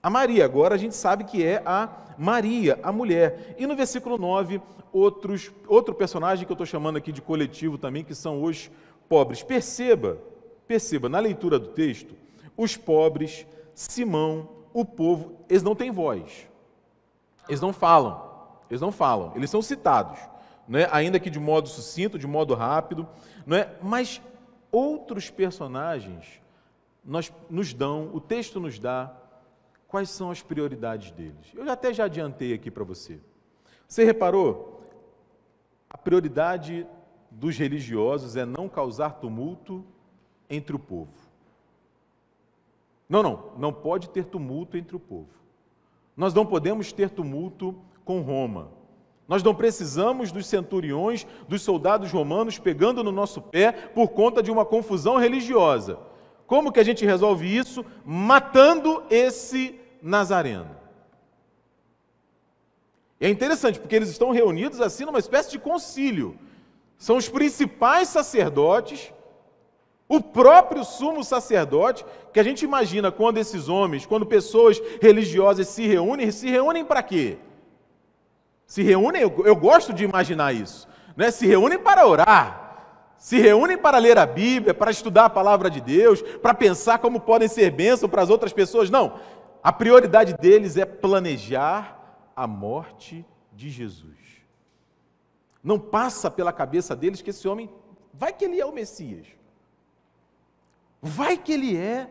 A 0.06 0.10
Maria, 0.10 0.44
agora 0.44 0.76
a 0.76 0.78
gente 0.78 0.94
sabe 0.94 1.24
que 1.24 1.44
é 1.44 1.60
a 1.66 1.88
Maria, 2.16 2.78
a 2.80 2.92
mulher. 2.92 3.56
E 3.58 3.66
no 3.66 3.74
versículo 3.74 4.16
9, 4.16 4.62
outros, 4.92 5.50
outro 5.66 5.92
personagem 5.96 6.46
que 6.46 6.52
eu 6.52 6.54
estou 6.54 6.64
chamando 6.64 6.96
aqui 6.96 7.10
de 7.10 7.20
coletivo 7.20 7.76
também, 7.76 8.04
que 8.04 8.14
são 8.14 8.44
os 8.44 8.70
pobres. 9.08 9.42
Perceba, 9.42 10.16
perceba, 10.64 11.08
na 11.08 11.18
leitura 11.18 11.58
do 11.58 11.70
texto, 11.70 12.14
os 12.56 12.76
pobres, 12.76 13.44
Simão, 13.74 14.48
o 14.72 14.84
povo, 14.84 15.40
eles 15.48 15.64
não 15.64 15.74
têm 15.74 15.90
voz. 15.90 16.46
Eles 17.48 17.60
não 17.60 17.72
falam. 17.72 18.30
Eles 18.70 18.80
não 18.80 18.92
falam. 18.92 19.32
Eles 19.34 19.50
são 19.50 19.60
citados, 19.60 20.20
né? 20.68 20.88
ainda 20.92 21.18
que 21.18 21.28
de 21.28 21.40
modo 21.40 21.68
sucinto, 21.68 22.16
de 22.16 22.28
modo 22.28 22.54
rápido, 22.54 23.08
né? 23.44 23.70
mas 23.82 24.22
outros 24.70 25.30
personagens 25.30 26.40
nós, 27.04 27.32
nos 27.50 27.74
dão, 27.74 28.08
o 28.14 28.20
texto 28.20 28.60
nos 28.60 28.78
dá 28.78 29.12
quais 29.88 30.10
são 30.10 30.30
as 30.30 30.42
prioridades 30.42 31.10
deles. 31.10 31.52
Eu 31.54 31.70
até 31.70 31.92
já 31.92 32.04
adiantei 32.04 32.52
aqui 32.52 32.70
para 32.70 32.84
você. 32.84 33.20
Você 33.86 34.04
reparou? 34.04 34.82
A 35.88 35.96
prioridade 35.96 36.86
dos 37.30 37.56
religiosos 37.56 38.36
é 38.36 38.44
não 38.44 38.68
causar 38.68 39.10
tumulto 39.20 39.84
entre 40.50 40.74
o 40.74 40.78
povo. 40.78 41.12
Não, 43.08 43.22
não, 43.22 43.52
não 43.56 43.72
pode 43.72 44.10
ter 44.10 44.24
tumulto 44.24 44.76
entre 44.76 44.96
o 44.96 45.00
povo. 45.00 45.28
Nós 46.16 46.34
não 46.34 46.44
podemos 46.44 46.92
ter 46.92 47.10
tumulto 47.10 47.76
com 48.04 48.20
Roma. 48.20 48.70
Nós 49.28 49.42
não 49.42 49.54
precisamos 49.54 50.30
dos 50.30 50.46
centuriões, 50.46 51.26
dos 51.48 51.62
soldados 51.62 52.10
romanos 52.12 52.58
pegando 52.58 53.02
no 53.02 53.12
nosso 53.12 53.40
pé 53.40 53.72
por 53.72 54.08
conta 54.08 54.42
de 54.42 54.50
uma 54.50 54.64
confusão 54.64 55.16
religiosa. 55.16 55.98
Como 56.46 56.70
que 56.72 56.80
a 56.80 56.84
gente 56.84 57.04
resolve 57.04 57.46
isso? 57.46 57.84
Matando 58.04 59.04
esse 59.10 59.78
nazareno. 60.00 60.76
E 63.20 63.26
é 63.26 63.28
interessante, 63.28 63.80
porque 63.80 63.96
eles 63.96 64.10
estão 64.10 64.30
reunidos 64.30 64.80
assim 64.80 65.04
numa 65.04 65.18
espécie 65.18 65.50
de 65.50 65.58
concílio. 65.58 66.38
São 66.98 67.16
os 67.16 67.28
principais 67.28 68.08
sacerdotes, 68.08 69.12
o 70.08 70.20
próprio 70.20 70.84
sumo 70.84 71.24
sacerdote, 71.24 72.04
que 72.32 72.38
a 72.38 72.42
gente 72.42 72.64
imagina 72.64 73.10
quando 73.10 73.38
esses 73.38 73.68
homens, 73.68 74.06
quando 74.06 74.24
pessoas 74.24 74.80
religiosas 75.00 75.66
se 75.68 75.86
reúnem, 75.86 76.30
se 76.30 76.48
reúnem 76.48 76.84
para 76.84 77.02
quê? 77.02 77.38
Se 78.66 78.82
reúnem, 78.82 79.22
eu, 79.22 79.42
eu, 79.44 79.56
gosto 79.56 79.92
de 79.92 80.04
imaginar 80.04 80.54
isso, 80.54 80.88
né? 81.16 81.30
se 81.30 81.46
reúnem 81.46 81.78
para 81.78 82.06
orar, 82.06 82.65
se 83.18 83.38
reúnem 83.38 83.78
para 83.78 83.98
ler 83.98 84.18
a 84.18 84.26
Bíblia, 84.26 84.74
para 84.74 84.90
estudar 84.90 85.26
a 85.26 85.30
palavra 85.30 85.70
de 85.70 85.80
Deus, 85.80 86.22
para 86.22 86.54
pensar 86.54 86.98
como 86.98 87.20
podem 87.20 87.48
ser 87.48 87.70
bênção 87.70 88.08
para 88.08 88.22
as 88.22 88.30
outras 88.30 88.52
pessoas. 88.52 88.90
Não, 88.90 89.18
a 89.62 89.72
prioridade 89.72 90.34
deles 90.34 90.76
é 90.76 90.84
planejar 90.84 92.30
a 92.34 92.46
morte 92.46 93.24
de 93.52 93.70
Jesus. 93.70 94.16
Não 95.62 95.78
passa 95.78 96.30
pela 96.30 96.52
cabeça 96.52 96.94
deles 96.94 97.20
que 97.20 97.30
esse 97.30 97.48
homem, 97.48 97.68
vai 98.12 98.32
que 98.32 98.44
ele 98.44 98.60
é 98.60 98.64
o 98.66 98.72
Messias. 98.72 99.26
Vai 101.02 101.36
que 101.36 101.52
ele 101.52 101.76
é, 101.76 102.08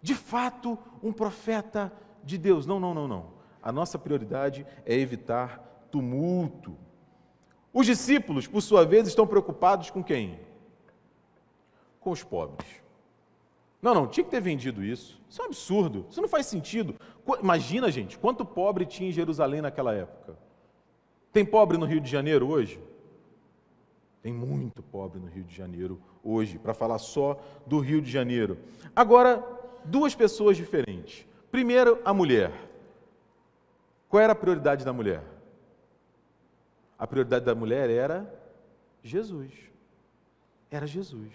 de 0.00 0.14
fato, 0.14 0.78
um 1.02 1.12
profeta 1.12 1.92
de 2.22 2.38
Deus. 2.38 2.66
Não, 2.66 2.78
não, 2.78 2.94
não, 2.94 3.08
não. 3.08 3.30
A 3.62 3.72
nossa 3.72 3.98
prioridade 3.98 4.64
é 4.84 4.94
evitar 4.94 5.88
tumulto. 5.90 6.76
Os 7.76 7.84
discípulos, 7.84 8.46
por 8.46 8.62
sua 8.62 8.86
vez, 8.86 9.06
estão 9.06 9.26
preocupados 9.26 9.90
com 9.90 10.02
quem? 10.02 10.40
Com 12.00 12.10
os 12.10 12.22
pobres. 12.22 12.66
Não, 13.82 13.92
não, 13.92 14.06
tinha 14.06 14.24
que 14.24 14.30
ter 14.30 14.40
vendido 14.40 14.82
isso. 14.82 15.20
Isso 15.28 15.42
é 15.42 15.44
um 15.44 15.48
absurdo. 15.48 16.06
Isso 16.08 16.22
não 16.22 16.28
faz 16.28 16.46
sentido. 16.46 16.94
Imagina, 17.38 17.90
gente, 17.90 18.16
quanto 18.16 18.46
pobre 18.46 18.86
tinha 18.86 19.10
em 19.10 19.12
Jerusalém 19.12 19.60
naquela 19.60 19.92
época. 19.92 20.38
Tem 21.30 21.44
pobre 21.44 21.76
no 21.76 21.84
Rio 21.84 22.00
de 22.00 22.10
Janeiro 22.10 22.48
hoje? 22.48 22.80
Tem 24.22 24.32
muito 24.32 24.82
pobre 24.82 25.20
no 25.20 25.26
Rio 25.26 25.44
de 25.44 25.54
Janeiro 25.54 26.00
hoje, 26.24 26.58
para 26.58 26.72
falar 26.72 26.96
só 26.96 27.38
do 27.66 27.78
Rio 27.78 28.00
de 28.00 28.10
Janeiro. 28.10 28.56
Agora, 28.96 29.44
duas 29.84 30.14
pessoas 30.14 30.56
diferentes. 30.56 31.26
Primeiro, 31.50 32.00
a 32.06 32.14
mulher. 32.14 32.52
Qual 34.08 34.22
era 34.22 34.32
a 34.32 34.36
prioridade 34.36 34.82
da 34.82 34.94
mulher? 34.94 35.35
A 36.98 37.06
prioridade 37.06 37.44
da 37.44 37.54
mulher 37.54 37.90
era 37.90 38.32
Jesus. 39.02 39.52
Era 40.70 40.86
Jesus. 40.86 41.30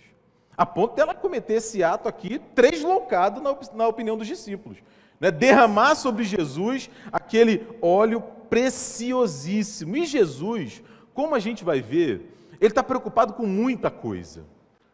A 0.58 0.66
ponto 0.66 0.96
dela 0.96 1.14
cometer 1.16 1.54
esse 1.54 1.84
ato 1.84 2.08
aqui, 2.08 2.40
deslocado 2.54 3.42
na, 3.42 3.58
na 3.74 3.88
opinião 3.88 4.18
dos 4.18 4.28
discípulos. 4.28 4.80
Né? 5.20 5.32
Derramar 5.32 5.96
sobre 5.96 6.24
Jesus 6.24 6.90
aquele 7.12 7.68
óleo 7.82 8.22
preciosíssimo. 8.50 9.96
E 9.96 10.06
Jesus, 10.06 10.84
como 11.14 11.36
a 11.36 11.40
gente 11.40 11.64
vai 11.64 11.82
ver, 11.82 12.34
ele 12.60 12.72
está 12.72 12.84
preocupado 12.84 13.34
com 13.34 13.46
muita 13.46 13.90
coisa. 13.90 14.44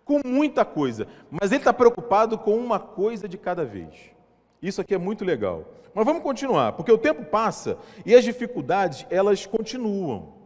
Com 0.05 0.21
muita 0.23 0.63
coisa. 0.63 1.07
Mas 1.31 1.51
ele 1.51 1.61
está 1.61 1.73
preocupado 1.73 2.37
com 2.37 2.55
uma 2.55 2.79
coisa 2.79 3.27
de 3.27 3.37
cada 3.37 3.65
vez. 3.65 4.11
Isso 4.61 4.81
aqui 4.81 4.93
é 4.93 4.97
muito 4.97 5.25
legal. 5.25 5.65
Mas 5.93 6.05
vamos 6.05 6.21
continuar, 6.21 6.73
porque 6.73 6.91
o 6.91 6.97
tempo 6.97 7.25
passa 7.25 7.77
e 8.05 8.13
as 8.13 8.23
dificuldades, 8.23 9.05
elas 9.09 9.45
continuam. 9.45 10.36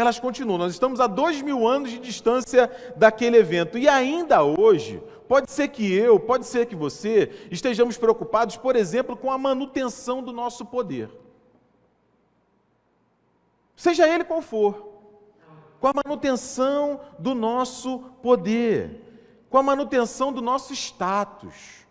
Elas 0.00 0.18
continuam. 0.18 0.58
Nós 0.58 0.72
estamos 0.72 1.00
a 1.00 1.06
dois 1.06 1.40
mil 1.42 1.66
anos 1.66 1.90
de 1.90 1.98
distância 1.98 2.70
daquele 2.96 3.36
evento. 3.36 3.78
E 3.78 3.88
ainda 3.88 4.42
hoje, 4.42 5.02
pode 5.28 5.50
ser 5.50 5.68
que 5.68 5.92
eu, 5.92 6.18
pode 6.18 6.46
ser 6.46 6.66
que 6.66 6.74
você, 6.74 7.30
estejamos 7.50 7.96
preocupados, 7.96 8.56
por 8.56 8.74
exemplo, 8.74 9.16
com 9.16 9.30
a 9.30 9.38
manutenção 9.38 10.22
do 10.22 10.32
nosso 10.32 10.64
poder 10.64 11.10
seja 13.80 14.06
ele 14.06 14.24
qual 14.24 14.42
for, 14.42 14.90
com 15.80 15.88
a 15.88 15.92
manutenção 16.04 17.00
do 17.18 17.34
nosso 17.34 17.98
poder, 18.22 19.02
com 19.48 19.56
a 19.56 19.62
manutenção 19.62 20.30
do 20.30 20.42
nosso 20.42 20.74
status, 20.74 21.86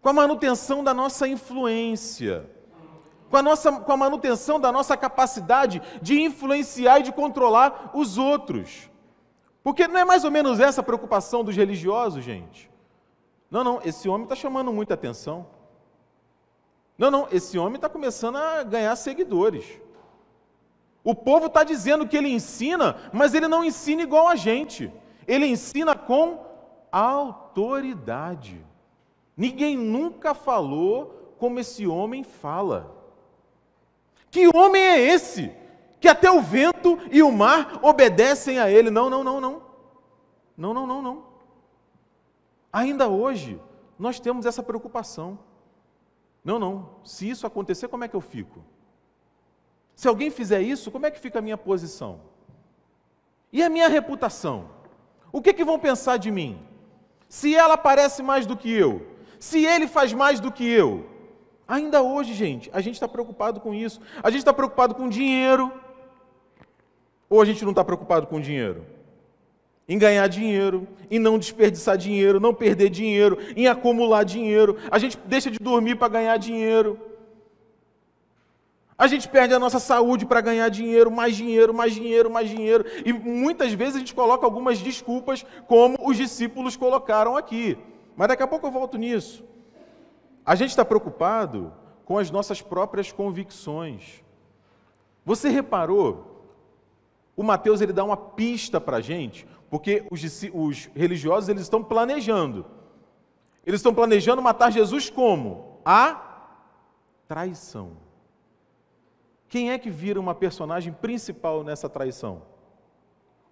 com 0.00 0.08
a 0.08 0.12
manutenção 0.12 0.82
da 0.82 0.92
nossa 0.92 1.28
influência, 1.28 2.50
com 3.32 3.38
a, 3.38 3.42
nossa, 3.42 3.72
com 3.72 3.90
a 3.90 3.96
manutenção 3.96 4.60
da 4.60 4.70
nossa 4.70 4.94
capacidade 4.94 5.80
de 6.02 6.20
influenciar 6.20 7.00
e 7.00 7.02
de 7.02 7.12
controlar 7.12 7.90
os 7.94 8.18
outros. 8.18 8.90
Porque 9.64 9.88
não 9.88 9.98
é 9.98 10.04
mais 10.04 10.22
ou 10.22 10.30
menos 10.30 10.60
essa 10.60 10.82
a 10.82 10.84
preocupação 10.84 11.42
dos 11.42 11.56
religiosos, 11.56 12.22
gente? 12.22 12.70
Não, 13.50 13.64
não, 13.64 13.80
esse 13.82 14.06
homem 14.06 14.24
está 14.24 14.36
chamando 14.36 14.70
muita 14.70 14.92
atenção. 14.92 15.46
Não, 16.98 17.10
não, 17.10 17.26
esse 17.32 17.58
homem 17.58 17.76
está 17.76 17.88
começando 17.88 18.36
a 18.36 18.62
ganhar 18.64 18.94
seguidores. 18.96 19.80
O 21.02 21.14
povo 21.14 21.46
está 21.46 21.64
dizendo 21.64 22.06
que 22.06 22.18
ele 22.18 22.28
ensina, 22.28 22.96
mas 23.14 23.32
ele 23.32 23.48
não 23.48 23.64
ensina 23.64 24.02
igual 24.02 24.28
a 24.28 24.36
gente. 24.36 24.92
Ele 25.26 25.46
ensina 25.46 25.96
com 25.96 26.44
autoridade. 26.92 28.62
Ninguém 29.34 29.74
nunca 29.78 30.34
falou 30.34 31.34
como 31.38 31.58
esse 31.58 31.86
homem 31.86 32.22
fala. 32.22 33.01
Que 34.32 34.48
homem 34.56 34.82
é 34.82 34.98
esse? 34.98 35.52
Que 36.00 36.08
até 36.08 36.30
o 36.30 36.40
vento 36.40 36.98
e 37.10 37.22
o 37.22 37.30
mar 37.30 37.78
obedecem 37.82 38.58
a 38.58 38.70
ele. 38.70 38.88
Não, 38.88 39.10
não, 39.10 39.22
não, 39.22 39.38
não. 39.38 39.62
Não, 40.56 40.72
não, 40.72 40.86
não, 40.86 41.02
não. 41.02 41.24
Ainda 42.72 43.08
hoje, 43.08 43.60
nós 43.98 44.18
temos 44.18 44.46
essa 44.46 44.62
preocupação. 44.62 45.38
Não, 46.42 46.58
não. 46.58 46.88
Se 47.04 47.28
isso 47.28 47.46
acontecer, 47.46 47.88
como 47.88 48.04
é 48.04 48.08
que 48.08 48.16
eu 48.16 48.22
fico? 48.22 48.64
Se 49.94 50.08
alguém 50.08 50.30
fizer 50.30 50.62
isso, 50.62 50.90
como 50.90 51.04
é 51.04 51.10
que 51.10 51.20
fica 51.20 51.38
a 51.38 51.42
minha 51.42 51.58
posição? 51.58 52.22
E 53.52 53.62
a 53.62 53.68
minha 53.68 53.86
reputação? 53.86 54.70
O 55.30 55.42
que, 55.42 55.52
que 55.52 55.62
vão 55.62 55.78
pensar 55.78 56.16
de 56.16 56.30
mim? 56.30 56.66
Se 57.28 57.54
ela 57.54 57.76
parece 57.76 58.22
mais 58.22 58.46
do 58.46 58.56
que 58.56 58.72
eu, 58.72 59.06
se 59.38 59.62
ele 59.62 59.86
faz 59.86 60.14
mais 60.14 60.40
do 60.40 60.50
que 60.50 60.66
eu. 60.66 61.11
Ainda 61.72 62.02
hoje, 62.02 62.34
gente, 62.34 62.68
a 62.70 62.82
gente 62.82 62.96
está 62.96 63.08
preocupado 63.08 63.58
com 63.58 63.72
isso. 63.72 63.98
A 64.22 64.28
gente 64.28 64.40
está 64.40 64.52
preocupado 64.52 64.94
com 64.94 65.08
dinheiro. 65.08 65.72
Ou 67.30 67.40
a 67.40 67.46
gente 67.46 67.64
não 67.64 67.70
está 67.70 67.82
preocupado 67.82 68.26
com 68.26 68.38
dinheiro? 68.38 68.84
Em 69.88 69.96
ganhar 69.96 70.26
dinheiro, 70.26 70.86
em 71.10 71.18
não 71.18 71.38
desperdiçar 71.38 71.96
dinheiro, 71.96 72.38
não 72.38 72.52
perder 72.52 72.90
dinheiro, 72.90 73.38
em 73.56 73.68
acumular 73.68 74.22
dinheiro. 74.22 74.76
A 74.90 74.98
gente 74.98 75.16
deixa 75.24 75.50
de 75.50 75.58
dormir 75.58 75.94
para 75.94 76.08
ganhar 76.08 76.36
dinheiro. 76.36 77.00
A 78.98 79.06
gente 79.06 79.26
perde 79.26 79.54
a 79.54 79.58
nossa 79.58 79.78
saúde 79.78 80.26
para 80.26 80.42
ganhar 80.42 80.68
dinheiro, 80.68 81.10
mais 81.10 81.34
dinheiro, 81.34 81.72
mais 81.72 81.94
dinheiro, 81.94 82.30
mais 82.30 82.50
dinheiro. 82.50 82.84
E 83.02 83.14
muitas 83.14 83.72
vezes 83.72 83.96
a 83.96 84.00
gente 84.00 84.14
coloca 84.14 84.44
algumas 84.44 84.78
desculpas, 84.78 85.42
como 85.66 85.96
os 86.06 86.18
discípulos 86.18 86.76
colocaram 86.76 87.34
aqui. 87.34 87.78
Mas 88.14 88.28
daqui 88.28 88.42
a 88.42 88.46
pouco 88.46 88.66
eu 88.66 88.70
volto 88.70 88.98
nisso. 88.98 89.42
A 90.44 90.54
gente 90.54 90.70
está 90.70 90.84
preocupado 90.84 91.72
com 92.04 92.18
as 92.18 92.30
nossas 92.30 92.60
próprias 92.60 93.12
convicções. 93.12 94.22
Você 95.24 95.48
reparou? 95.48 96.32
O 97.36 97.42
Mateus 97.42 97.80
ele 97.80 97.92
dá 97.92 98.04
uma 98.04 98.16
pista 98.16 98.80
para 98.80 98.98
a 98.98 99.00
gente, 99.00 99.46
porque 99.70 100.06
os, 100.10 100.22
os 100.52 100.90
religiosos 100.94 101.48
eles 101.48 101.62
estão 101.62 101.82
planejando. 101.82 102.66
Eles 103.64 103.78
estão 103.78 103.94
planejando 103.94 104.42
matar 104.42 104.70
Jesus 104.70 105.08
como? 105.08 105.78
A 105.84 106.50
traição. 107.28 107.96
Quem 109.48 109.70
é 109.70 109.78
que 109.78 109.90
vira 109.90 110.18
uma 110.18 110.34
personagem 110.34 110.92
principal 110.92 111.62
nessa 111.62 111.88
traição? 111.88 112.42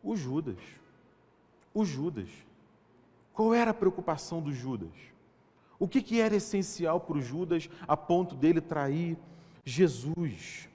O 0.02 0.16
Judas. 0.16 0.58
O 1.72 1.84
Judas. 1.84 2.28
Qual 3.32 3.54
era 3.54 3.70
a 3.70 3.74
preocupação 3.74 4.40
do 4.40 4.52
Judas? 4.52 4.90
O 5.80 5.88
que, 5.88 6.02
que 6.02 6.20
era 6.20 6.36
essencial 6.36 7.00
para 7.00 7.16
o 7.16 7.22
Judas 7.22 7.70
a 7.88 7.96
ponto 7.96 8.34
dele 8.34 8.60
trair 8.60 9.16
Jesus? 9.64 10.68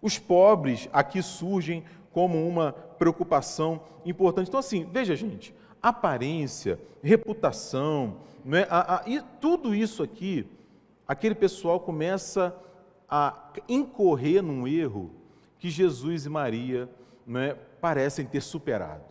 Os 0.00 0.18
pobres 0.18 0.88
aqui 0.94 1.22
surgem 1.22 1.84
como 2.10 2.48
uma 2.48 2.72
preocupação 2.72 3.82
importante. 4.06 4.48
Então, 4.48 4.60
assim, 4.60 4.88
veja, 4.90 5.14
gente, 5.14 5.54
aparência, 5.82 6.80
reputação, 7.02 8.16
né, 8.42 8.66
a, 8.70 8.96
a, 8.96 9.02
e 9.06 9.20
tudo 9.42 9.74
isso 9.74 10.02
aqui, 10.02 10.46
aquele 11.06 11.34
pessoal 11.34 11.78
começa 11.78 12.56
a 13.06 13.52
incorrer 13.68 14.42
num 14.42 14.66
erro 14.66 15.10
que 15.58 15.68
Jesus 15.68 16.24
e 16.24 16.30
Maria 16.30 16.88
né, 17.26 17.54
parecem 17.78 18.24
ter 18.24 18.40
superado. 18.40 19.04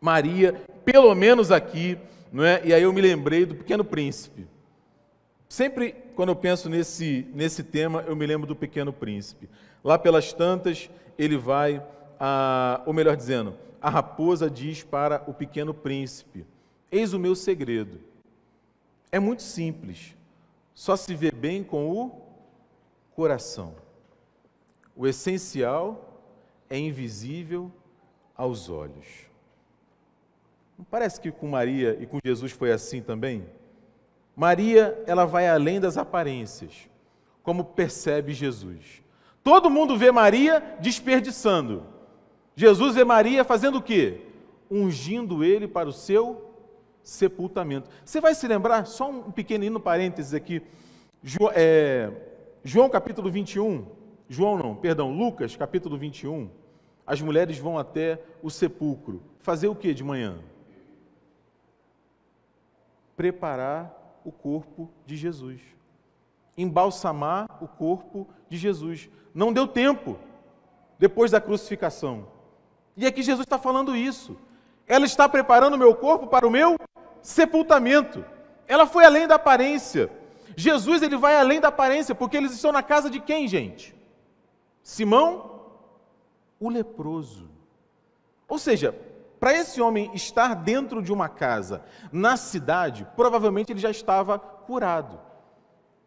Maria, 0.00 0.52
pelo 0.84 1.14
menos 1.14 1.50
aqui, 1.50 1.98
não 2.32 2.44
é? 2.44 2.60
e 2.64 2.72
aí 2.72 2.82
eu 2.82 2.92
me 2.92 3.00
lembrei 3.00 3.44
do 3.44 3.54
Pequeno 3.54 3.84
Príncipe. 3.84 4.46
Sempre 5.48 5.92
quando 6.14 6.28
eu 6.28 6.36
penso 6.36 6.68
nesse, 6.68 7.26
nesse 7.32 7.62
tema, 7.62 8.04
eu 8.06 8.14
me 8.14 8.26
lembro 8.26 8.46
do 8.46 8.54
Pequeno 8.54 8.92
Príncipe. 8.92 9.48
Lá 9.82 9.98
pelas 9.98 10.32
tantas, 10.32 10.90
ele 11.18 11.38
vai, 11.38 11.82
a, 12.20 12.82
ou 12.84 12.92
melhor 12.92 13.16
dizendo, 13.16 13.54
a 13.80 13.88
raposa 13.88 14.50
diz 14.50 14.82
para 14.82 15.22
o 15.26 15.32
Pequeno 15.32 15.72
Príncipe: 15.72 16.44
Eis 16.90 17.12
o 17.12 17.18
meu 17.18 17.34
segredo. 17.34 18.00
É 19.10 19.18
muito 19.18 19.42
simples, 19.42 20.14
só 20.74 20.94
se 20.96 21.14
vê 21.14 21.30
bem 21.30 21.64
com 21.64 21.90
o 21.90 22.22
coração. 23.14 23.74
O 24.94 25.06
essencial 25.06 26.20
é 26.68 26.78
invisível 26.78 27.72
aos 28.36 28.68
olhos. 28.68 29.27
Não 30.78 30.84
parece 30.84 31.20
que 31.20 31.32
com 31.32 31.48
Maria 31.48 31.98
e 32.00 32.06
com 32.06 32.20
Jesus 32.24 32.52
foi 32.52 32.70
assim 32.70 33.02
também? 33.02 33.44
Maria, 34.36 35.02
ela 35.04 35.24
vai 35.24 35.48
além 35.48 35.80
das 35.80 35.98
aparências, 35.98 36.88
como 37.42 37.64
percebe 37.64 38.32
Jesus. 38.32 39.02
Todo 39.42 39.68
mundo 39.68 39.98
vê 39.98 40.12
Maria 40.12 40.60
desperdiçando. 40.78 41.82
Jesus 42.54 42.94
vê 42.94 43.02
Maria 43.02 43.42
fazendo 43.42 43.78
o 43.78 43.82
quê? 43.82 44.20
Ungindo 44.70 45.42
ele 45.42 45.66
para 45.66 45.88
o 45.88 45.92
seu 45.92 46.54
sepultamento. 47.02 47.90
Você 48.04 48.20
vai 48.20 48.34
se 48.34 48.46
lembrar, 48.46 48.86
só 48.86 49.10
um 49.10 49.32
pequenino 49.32 49.80
parênteses 49.80 50.34
aqui. 50.34 50.62
É, 51.54 52.12
João 52.62 52.88
capítulo 52.88 53.28
21, 53.28 53.84
João 54.28 54.56
não, 54.56 54.76
perdão, 54.76 55.10
Lucas 55.10 55.56
capítulo 55.56 55.98
21, 55.98 56.48
as 57.04 57.20
mulheres 57.20 57.58
vão 57.58 57.76
até 57.76 58.20
o 58.40 58.50
sepulcro. 58.50 59.20
Fazer 59.40 59.66
o 59.66 59.74
que 59.74 59.92
de 59.92 60.04
manhã? 60.04 60.38
Preparar 63.18 64.22
o 64.24 64.30
corpo 64.30 64.88
de 65.04 65.16
Jesus. 65.16 65.60
Embalsamar 66.56 67.58
o 67.60 67.66
corpo 67.66 68.28
de 68.48 68.56
Jesus. 68.56 69.10
Não 69.34 69.52
deu 69.52 69.66
tempo 69.66 70.16
depois 71.00 71.32
da 71.32 71.40
crucificação. 71.40 72.28
E 72.96 73.04
aqui 73.04 73.20
Jesus 73.20 73.44
está 73.44 73.58
falando 73.58 73.96
isso. 73.96 74.38
Ela 74.86 75.04
está 75.04 75.28
preparando 75.28 75.74
o 75.74 75.78
meu 75.78 75.96
corpo 75.96 76.28
para 76.28 76.46
o 76.46 76.50
meu 76.50 76.76
sepultamento. 77.20 78.24
Ela 78.68 78.86
foi 78.86 79.04
além 79.04 79.26
da 79.26 79.34
aparência. 79.34 80.08
Jesus 80.56 81.02
ele 81.02 81.16
vai 81.16 81.36
além 81.36 81.60
da 81.60 81.68
aparência, 81.68 82.14
porque 82.14 82.36
eles 82.36 82.52
estão 82.52 82.70
na 82.70 82.84
casa 82.84 83.10
de 83.10 83.18
quem, 83.18 83.48
gente? 83.48 83.96
Simão, 84.80 85.60
o 86.60 86.68
leproso. 86.68 87.50
Ou 88.48 88.60
seja, 88.60 88.94
para 89.38 89.54
esse 89.54 89.80
homem 89.80 90.10
estar 90.14 90.54
dentro 90.54 91.02
de 91.02 91.12
uma 91.12 91.28
casa, 91.28 91.82
na 92.10 92.36
cidade, 92.36 93.06
provavelmente 93.16 93.72
ele 93.72 93.80
já 93.80 93.90
estava 93.90 94.38
curado. 94.38 95.28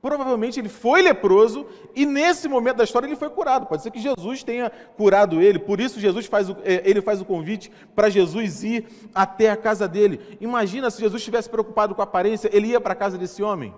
Provavelmente 0.02 0.60
ele 0.60 0.68
foi 0.68 1.02
leproso 1.04 1.68
e 1.96 2.08
nesse 2.08 2.48
momento 2.48 2.78
da 2.78 2.84
história 2.84 3.06
ele 3.06 3.16
foi 3.16 3.30
curado. 3.30 3.68
Pode 3.68 3.84
ser 3.84 3.92
que 3.92 4.00
Jesus 4.00 4.42
tenha 4.42 4.72
curado 4.98 5.40
ele, 5.40 5.60
por 5.60 5.80
isso 5.80 6.00
Jesus 6.00 6.26
faz 6.26 6.50
o, 6.50 6.58
é, 6.64 6.82
ele 6.84 7.04
faz 7.04 7.22
o 7.22 7.26
convite 7.26 7.72
para 7.96 8.10
Jesus 8.10 8.64
ir 8.64 8.88
até 9.14 9.52
a 9.52 9.56
casa 9.56 9.88
dele. 9.88 10.38
Imagina 10.42 10.90
se 10.90 11.00
Jesus 11.00 11.22
estivesse 11.22 11.50
preocupado 11.50 11.94
com 11.94 12.02
a 12.02 12.04
aparência, 12.04 12.50
ele 12.52 12.68
ia 12.68 12.82
para 12.82 12.94
a 12.94 12.96
casa 12.96 13.16
desse 13.16 13.44
homem. 13.44 13.76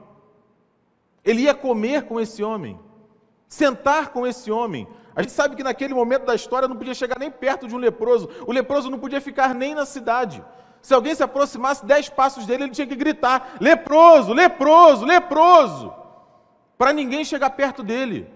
Ele 1.26 1.42
ia 1.42 1.54
comer 1.54 2.04
com 2.04 2.20
esse 2.20 2.42
homem, 2.42 2.80
sentar 3.48 4.10
com 4.10 4.26
esse 4.26 4.50
homem. 4.50 4.88
A 5.15 5.21
gente 5.21 5.32
sabe 5.32 5.56
que 5.56 5.63
naquele 5.63 5.93
momento 5.93 6.26
da 6.26 6.36
história 6.36 6.67
não 6.67 6.76
podia 6.76 6.93
chegar 6.93 7.19
nem 7.19 7.30
perto 7.30 7.67
de 7.67 7.76
um 7.76 7.78
leproso. 7.78 8.30
O 8.47 8.52
leproso 8.52 8.89
não 8.89 8.99
podia 8.99 9.21
ficar 9.21 9.54
nem 9.54 9.76
na 9.76 9.86
cidade. 9.86 10.43
Se 10.82 10.93
alguém 10.93 11.15
se 11.15 11.23
aproximasse 11.23 11.86
dez 11.86 12.10
passos 12.10 12.45
dele, 12.45 12.63
ele 12.63 12.71
tinha 12.71 12.88
que 12.88 12.95
gritar: 12.95 13.58
leproso, 13.60 14.34
leproso, 14.34 15.06
leproso 15.06 15.93
para 16.78 16.91
ninguém 16.91 17.23
chegar 17.23 17.52
perto 17.52 17.82
dele. 17.82 18.30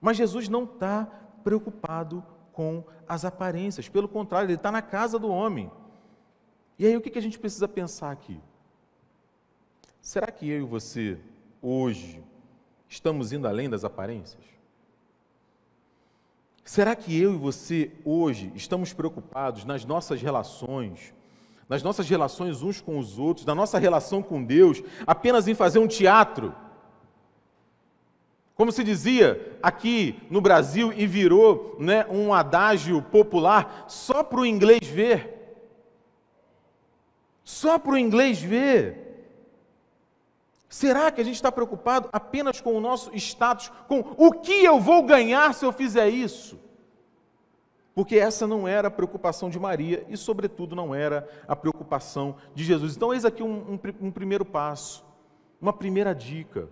Mas 0.00 0.16
Jesus 0.16 0.48
não 0.48 0.64
está 0.64 1.08
preocupado 1.42 2.24
com 2.52 2.84
as 3.08 3.24
aparências, 3.24 3.88
pelo 3.88 4.08
contrário, 4.08 4.46
ele 4.46 4.54
está 4.54 4.70
na 4.70 4.82
casa 4.82 5.18
do 5.18 5.28
homem. 5.28 5.70
E 6.78 6.86
aí 6.86 6.96
o 6.96 7.00
que 7.00 7.18
a 7.18 7.22
gente 7.22 7.38
precisa 7.38 7.66
pensar 7.66 8.10
aqui? 8.10 8.40
Será 10.00 10.28
que 10.28 10.48
eu 10.48 10.58
e 10.60 10.64
você, 10.64 11.18
hoje, 11.60 12.22
estamos 12.88 13.32
indo 13.32 13.48
além 13.48 13.68
das 13.68 13.84
aparências? 13.84 14.42
Será 16.66 16.96
que 16.96 17.16
eu 17.16 17.32
e 17.32 17.36
você, 17.36 17.92
hoje, 18.04 18.50
estamos 18.56 18.92
preocupados 18.92 19.64
nas 19.64 19.84
nossas 19.84 20.20
relações, 20.20 21.14
nas 21.68 21.80
nossas 21.80 22.08
relações 22.08 22.60
uns 22.60 22.80
com 22.80 22.98
os 22.98 23.20
outros, 23.20 23.46
na 23.46 23.54
nossa 23.54 23.78
relação 23.78 24.20
com 24.20 24.42
Deus, 24.42 24.82
apenas 25.06 25.46
em 25.46 25.54
fazer 25.54 25.78
um 25.78 25.86
teatro? 25.86 26.52
Como 28.56 28.72
se 28.72 28.82
dizia 28.82 29.56
aqui 29.62 30.20
no 30.28 30.40
Brasil 30.40 30.92
e 30.92 31.06
virou 31.06 31.76
né, 31.78 32.04
um 32.10 32.34
adágio 32.34 33.00
popular, 33.00 33.84
só 33.86 34.24
para 34.24 34.40
o 34.40 34.46
inglês 34.46 34.80
ver. 34.82 35.62
Só 37.44 37.78
para 37.78 37.92
o 37.92 37.98
inglês 37.98 38.42
ver. 38.42 39.05
Será 40.76 41.10
que 41.10 41.22
a 41.22 41.24
gente 41.24 41.36
está 41.36 41.50
preocupado 41.50 42.10
apenas 42.12 42.60
com 42.60 42.74
o 42.74 42.80
nosso 42.82 43.10
status, 43.16 43.72
com 43.88 44.00
o 44.18 44.30
que 44.30 44.62
eu 44.62 44.78
vou 44.78 45.04
ganhar 45.04 45.54
se 45.54 45.64
eu 45.64 45.72
fizer 45.72 46.10
isso? 46.10 46.60
Porque 47.94 48.18
essa 48.18 48.46
não 48.46 48.68
era 48.68 48.88
a 48.88 48.90
preocupação 48.90 49.48
de 49.48 49.58
Maria 49.58 50.04
e, 50.06 50.18
sobretudo, 50.18 50.76
não 50.76 50.94
era 50.94 51.26
a 51.48 51.56
preocupação 51.56 52.36
de 52.54 52.62
Jesus. 52.62 52.94
Então, 52.94 53.14
eis 53.14 53.24
aqui 53.24 53.42
um, 53.42 53.72
um, 53.72 53.78
um 54.02 54.10
primeiro 54.10 54.44
passo, 54.44 55.02
uma 55.58 55.72
primeira 55.72 56.14
dica 56.14 56.68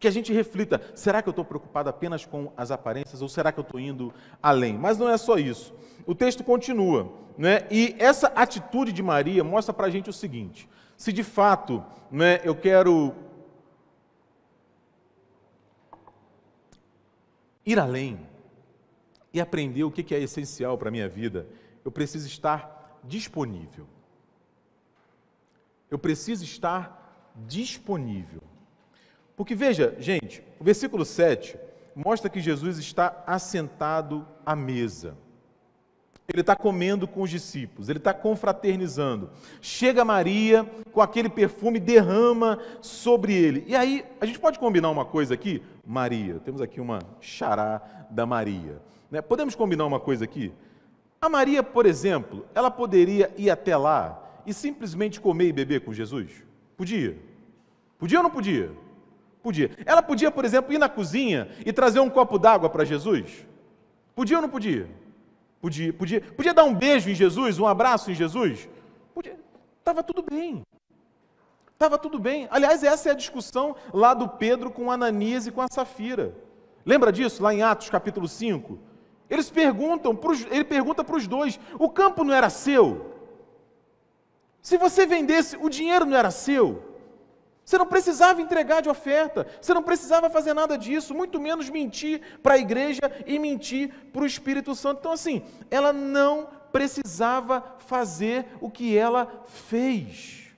que 0.00 0.08
a 0.08 0.10
gente 0.10 0.32
reflita: 0.32 0.80
será 0.92 1.22
que 1.22 1.28
eu 1.28 1.30
estou 1.30 1.44
preocupado 1.44 1.88
apenas 1.88 2.26
com 2.26 2.52
as 2.56 2.72
aparências 2.72 3.22
ou 3.22 3.28
será 3.28 3.52
que 3.52 3.60
eu 3.60 3.62
estou 3.62 3.78
indo 3.78 4.12
além? 4.42 4.76
Mas 4.76 4.98
não 4.98 5.08
é 5.08 5.16
só 5.16 5.38
isso. 5.38 5.72
O 6.04 6.16
texto 6.16 6.42
continua, 6.42 7.12
né? 7.38 7.64
e 7.70 7.94
essa 7.96 8.26
atitude 8.34 8.92
de 8.92 9.04
Maria 9.04 9.44
mostra 9.44 9.72
para 9.72 9.86
a 9.86 9.90
gente 9.90 10.10
o 10.10 10.12
seguinte: 10.12 10.68
se 11.00 11.14
de 11.14 11.24
fato 11.24 11.82
né, 12.10 12.42
eu 12.44 12.54
quero 12.54 13.14
ir 17.64 17.78
além 17.78 18.20
e 19.32 19.40
aprender 19.40 19.82
o 19.82 19.90
que 19.90 20.14
é 20.14 20.20
essencial 20.20 20.76
para 20.76 20.90
a 20.90 20.92
minha 20.92 21.08
vida, 21.08 21.46
eu 21.82 21.90
preciso 21.90 22.26
estar 22.26 23.00
disponível. 23.02 23.86
Eu 25.90 25.98
preciso 25.98 26.44
estar 26.44 27.34
disponível. 27.46 28.42
Porque 29.34 29.54
veja, 29.54 29.96
gente, 29.98 30.44
o 30.58 30.64
versículo 30.64 31.06
7 31.06 31.58
mostra 31.94 32.28
que 32.28 32.42
Jesus 32.42 32.76
está 32.76 33.24
assentado 33.26 34.28
à 34.44 34.54
mesa. 34.54 35.16
Ele 36.32 36.42
está 36.42 36.54
comendo 36.54 37.08
com 37.08 37.22
os 37.22 37.30
discípulos, 37.30 37.88
ele 37.88 37.98
está 37.98 38.14
confraternizando. 38.14 39.30
Chega 39.60 40.04
Maria 40.04 40.64
com 40.92 41.00
aquele 41.00 41.28
perfume, 41.28 41.80
derrama 41.80 42.58
sobre 42.80 43.34
ele. 43.34 43.64
E 43.66 43.74
aí, 43.74 44.04
a 44.20 44.26
gente 44.26 44.38
pode 44.38 44.58
combinar 44.58 44.90
uma 44.90 45.04
coisa 45.04 45.34
aqui? 45.34 45.60
Maria, 45.84 46.38
temos 46.44 46.60
aqui 46.60 46.80
uma 46.80 47.00
xará 47.20 47.82
da 48.10 48.24
Maria. 48.24 48.80
Né? 49.10 49.20
Podemos 49.20 49.56
combinar 49.56 49.84
uma 49.84 49.98
coisa 49.98 50.24
aqui? 50.24 50.52
A 51.20 51.28
Maria, 51.28 51.64
por 51.64 51.84
exemplo, 51.84 52.46
ela 52.54 52.70
poderia 52.70 53.32
ir 53.36 53.50
até 53.50 53.76
lá 53.76 54.40
e 54.46 54.54
simplesmente 54.54 55.20
comer 55.20 55.48
e 55.48 55.52
beber 55.52 55.80
com 55.80 55.92
Jesus? 55.92 56.44
Podia? 56.76 57.18
Podia 57.98 58.18
ou 58.18 58.22
não 58.22 58.30
podia? 58.30 58.70
Podia. 59.42 59.70
Ela 59.84 60.00
podia, 60.00 60.30
por 60.30 60.44
exemplo, 60.44 60.72
ir 60.72 60.78
na 60.78 60.88
cozinha 60.88 61.48
e 61.66 61.72
trazer 61.72 61.98
um 61.98 62.08
copo 62.08 62.38
d'água 62.38 62.70
para 62.70 62.84
Jesus? 62.84 63.44
Podia 64.14 64.36
ou 64.36 64.42
não 64.42 64.48
podia? 64.48 64.88
Podia, 65.60 65.92
podia. 65.92 66.20
Podia 66.20 66.54
dar 66.54 66.64
um 66.64 66.74
beijo 66.74 67.10
em 67.10 67.14
Jesus, 67.14 67.58
um 67.58 67.66
abraço 67.66 68.10
em 68.10 68.14
Jesus? 68.14 68.68
Podia. 69.14 69.38
Estava 69.78 70.02
tudo 70.02 70.22
bem. 70.22 70.62
Estava 71.72 71.98
tudo 71.98 72.18
bem. 72.18 72.48
Aliás, 72.50 72.82
essa 72.82 73.08
é 73.08 73.12
a 73.12 73.16
discussão 73.16 73.76
lá 73.92 74.14
do 74.14 74.28
Pedro 74.28 74.70
com 74.70 74.90
Ananias 74.90 75.46
e 75.46 75.50
com 75.50 75.60
a 75.60 75.66
Safira. 75.70 76.34
Lembra 76.84 77.12
disso, 77.12 77.42
lá 77.42 77.52
em 77.52 77.62
Atos 77.62 77.90
capítulo 77.90 78.26
5? 78.26 78.78
Eles 79.28 79.50
perguntam, 79.50 80.18
ele 80.50 80.64
pergunta 80.64 81.04
para 81.04 81.16
os 81.16 81.26
dois: 81.26 81.60
o 81.78 81.88
campo 81.88 82.24
não 82.24 82.34
era 82.34 82.50
seu? 82.50 83.14
Se 84.62 84.76
você 84.76 85.06
vendesse, 85.06 85.56
o 85.56 85.68
dinheiro 85.68 86.04
não 86.04 86.16
era 86.16 86.30
seu? 86.30 86.89
Você 87.70 87.78
não 87.78 87.86
precisava 87.86 88.42
entregar 88.42 88.82
de 88.82 88.88
oferta, 88.88 89.46
você 89.60 89.72
não 89.72 89.84
precisava 89.84 90.28
fazer 90.28 90.52
nada 90.52 90.76
disso, 90.76 91.14
muito 91.14 91.38
menos 91.38 91.70
mentir 91.70 92.20
para 92.42 92.54
a 92.54 92.58
igreja 92.58 93.02
e 93.24 93.38
mentir 93.38 93.94
para 94.12 94.22
o 94.22 94.26
Espírito 94.26 94.74
Santo. 94.74 94.98
Então, 94.98 95.12
assim, 95.12 95.44
ela 95.70 95.92
não 95.92 96.48
precisava 96.72 97.76
fazer 97.78 98.44
o 98.60 98.68
que 98.68 98.98
ela 98.98 99.44
fez. 99.46 100.52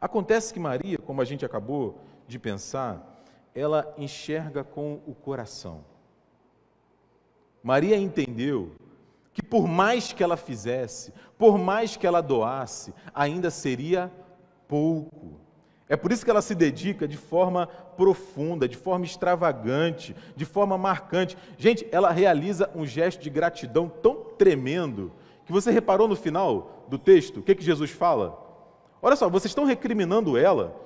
Acontece 0.00 0.52
que 0.52 0.58
Maria, 0.58 0.98
como 0.98 1.22
a 1.22 1.24
gente 1.24 1.44
acabou 1.44 2.00
de 2.26 2.36
pensar, 2.36 3.22
ela 3.54 3.94
enxerga 3.96 4.64
com 4.64 5.00
o 5.06 5.14
coração. 5.14 5.84
Maria 7.62 7.96
entendeu 7.96 8.72
que 9.32 9.44
por 9.44 9.68
mais 9.68 10.12
que 10.12 10.24
ela 10.24 10.36
fizesse, 10.36 11.14
por 11.38 11.56
mais 11.56 11.96
que 11.96 12.04
ela 12.04 12.20
doasse, 12.20 12.92
ainda 13.14 13.48
seria 13.48 14.10
pouco. 14.70 15.40
É 15.88 15.96
por 15.96 16.12
isso 16.12 16.24
que 16.24 16.30
ela 16.30 16.40
se 16.40 16.54
dedica 16.54 17.08
de 17.08 17.16
forma 17.16 17.66
profunda, 17.66 18.68
de 18.68 18.76
forma 18.76 19.04
extravagante, 19.04 20.14
de 20.36 20.44
forma 20.44 20.78
marcante. 20.78 21.36
Gente, 21.58 21.84
ela 21.90 22.12
realiza 22.12 22.70
um 22.76 22.86
gesto 22.86 23.20
de 23.20 23.28
gratidão 23.28 23.88
tão 23.88 24.14
tremendo 24.38 25.12
que 25.44 25.50
você 25.50 25.72
reparou 25.72 26.06
no 26.06 26.14
final 26.14 26.86
do 26.88 26.96
texto, 26.96 27.40
o 27.40 27.42
que, 27.42 27.56
que 27.56 27.64
Jesus 27.64 27.90
fala? 27.90 28.38
Olha 29.02 29.16
só, 29.16 29.28
vocês 29.28 29.50
estão 29.50 29.64
recriminando 29.64 30.38
ela, 30.38 30.80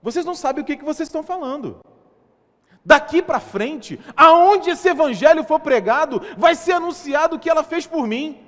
vocês 0.00 0.24
não 0.24 0.36
sabem 0.36 0.62
o 0.62 0.64
que, 0.64 0.76
que 0.76 0.84
vocês 0.84 1.08
estão 1.08 1.24
falando. 1.24 1.80
Daqui 2.84 3.20
para 3.20 3.40
frente, 3.40 3.98
aonde 4.16 4.70
esse 4.70 4.88
evangelho 4.88 5.42
for 5.42 5.58
pregado, 5.58 6.22
vai 6.36 6.54
ser 6.54 6.74
anunciado 6.74 7.34
o 7.34 7.38
que 7.40 7.50
ela 7.50 7.64
fez 7.64 7.88
por 7.88 8.06
mim. 8.06 8.38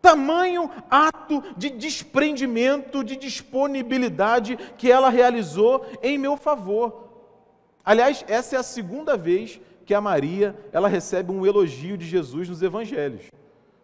Tamanho 0.00 0.70
ato 0.90 1.42
de 1.56 1.70
desprendimento, 1.70 3.04
de 3.04 3.16
disponibilidade 3.16 4.56
que 4.78 4.90
ela 4.90 5.10
realizou 5.10 5.84
em 6.02 6.16
meu 6.16 6.36
favor. 6.36 7.08
Aliás, 7.84 8.24
essa 8.28 8.56
é 8.56 8.58
a 8.58 8.62
segunda 8.62 9.16
vez 9.16 9.60
que 9.84 9.94
a 9.94 10.00
Maria 10.00 10.56
ela 10.72 10.88
recebe 10.88 11.32
um 11.32 11.44
elogio 11.44 11.98
de 11.98 12.06
Jesus 12.06 12.48
nos 12.48 12.62
evangelhos. 12.62 13.26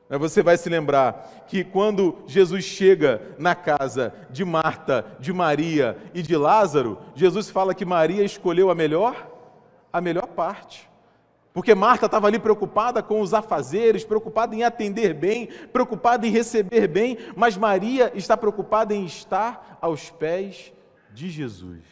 Você 0.09 0.40
vai 0.40 0.57
se 0.57 0.68
lembrar 0.68 1.44
que 1.48 1.64
quando 1.64 2.18
Jesus 2.29 2.64
chega 2.64 3.35
na 3.38 3.57
casa 3.57 4.14
de 4.31 4.44
Marta, 4.44 5.05
de 5.18 5.33
Maria 5.33 5.98
e 6.14 6.22
de 6.22 6.37
Lázaro, 6.37 6.98
Jesus 7.14 7.50
fala 7.50 7.74
que 7.74 7.85
Maria 7.85 8.22
escolheu 8.22 8.70
a 8.70 8.74
melhor, 8.74 9.29
a 9.92 10.00
melhor 10.00 10.29
parte. 10.29 10.88
Porque 11.56 11.74
Marta 11.74 12.04
estava 12.04 12.26
ali 12.26 12.38
preocupada 12.38 13.02
com 13.02 13.18
os 13.18 13.32
afazeres, 13.32 14.04
preocupada 14.04 14.54
em 14.54 14.62
atender 14.62 15.14
bem, 15.14 15.48
preocupada 15.72 16.26
em 16.26 16.30
receber 16.30 16.86
bem, 16.86 17.16
mas 17.34 17.56
Maria 17.56 18.12
está 18.14 18.36
preocupada 18.36 18.94
em 18.94 19.06
estar 19.06 19.78
aos 19.80 20.10
pés 20.10 20.70
de 21.14 21.30
Jesus, 21.30 21.82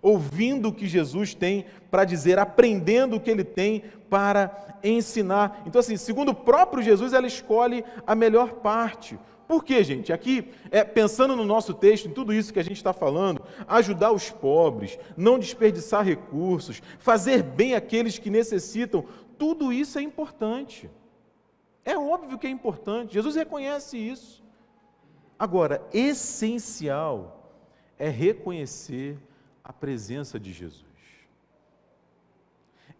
ouvindo 0.00 0.70
o 0.70 0.72
que 0.72 0.86
Jesus 0.86 1.34
tem 1.34 1.66
para 1.90 2.06
dizer, 2.06 2.38
aprendendo 2.38 3.16
o 3.16 3.20
que 3.20 3.30
ele 3.30 3.44
tem 3.44 3.84
para 4.08 4.78
ensinar. 4.82 5.62
Então, 5.66 5.80
assim, 5.80 5.98
segundo 5.98 6.30
o 6.30 6.34
próprio 6.34 6.82
Jesus, 6.82 7.12
ela 7.12 7.26
escolhe 7.26 7.84
a 8.06 8.14
melhor 8.14 8.54
parte. 8.54 9.18
Por 9.46 9.62
quê, 9.62 9.84
gente? 9.84 10.12
Aqui, 10.12 10.50
é, 10.70 10.82
pensando 10.82 11.36
no 11.36 11.44
nosso 11.44 11.74
texto, 11.74 12.08
em 12.08 12.12
tudo 12.12 12.32
isso 12.32 12.52
que 12.52 12.58
a 12.58 12.64
gente 12.64 12.78
está 12.78 12.92
falando, 12.92 13.42
ajudar 13.68 14.10
os 14.12 14.30
pobres, 14.30 14.98
não 15.16 15.38
desperdiçar 15.38 16.04
recursos, 16.04 16.82
fazer 16.98 17.42
bem 17.42 17.74
aqueles 17.74 18.18
que 18.18 18.30
necessitam, 18.30 19.04
tudo 19.38 19.72
isso 19.72 19.98
é 19.98 20.02
importante. 20.02 20.90
É 21.84 21.98
óbvio 21.98 22.38
que 22.38 22.46
é 22.46 22.50
importante, 22.50 23.14
Jesus 23.14 23.36
reconhece 23.36 23.98
isso. 23.98 24.42
Agora, 25.38 25.86
essencial 25.92 27.52
é 27.98 28.08
reconhecer 28.08 29.18
a 29.62 29.72
presença 29.72 30.40
de 30.40 30.52
Jesus. 30.52 30.84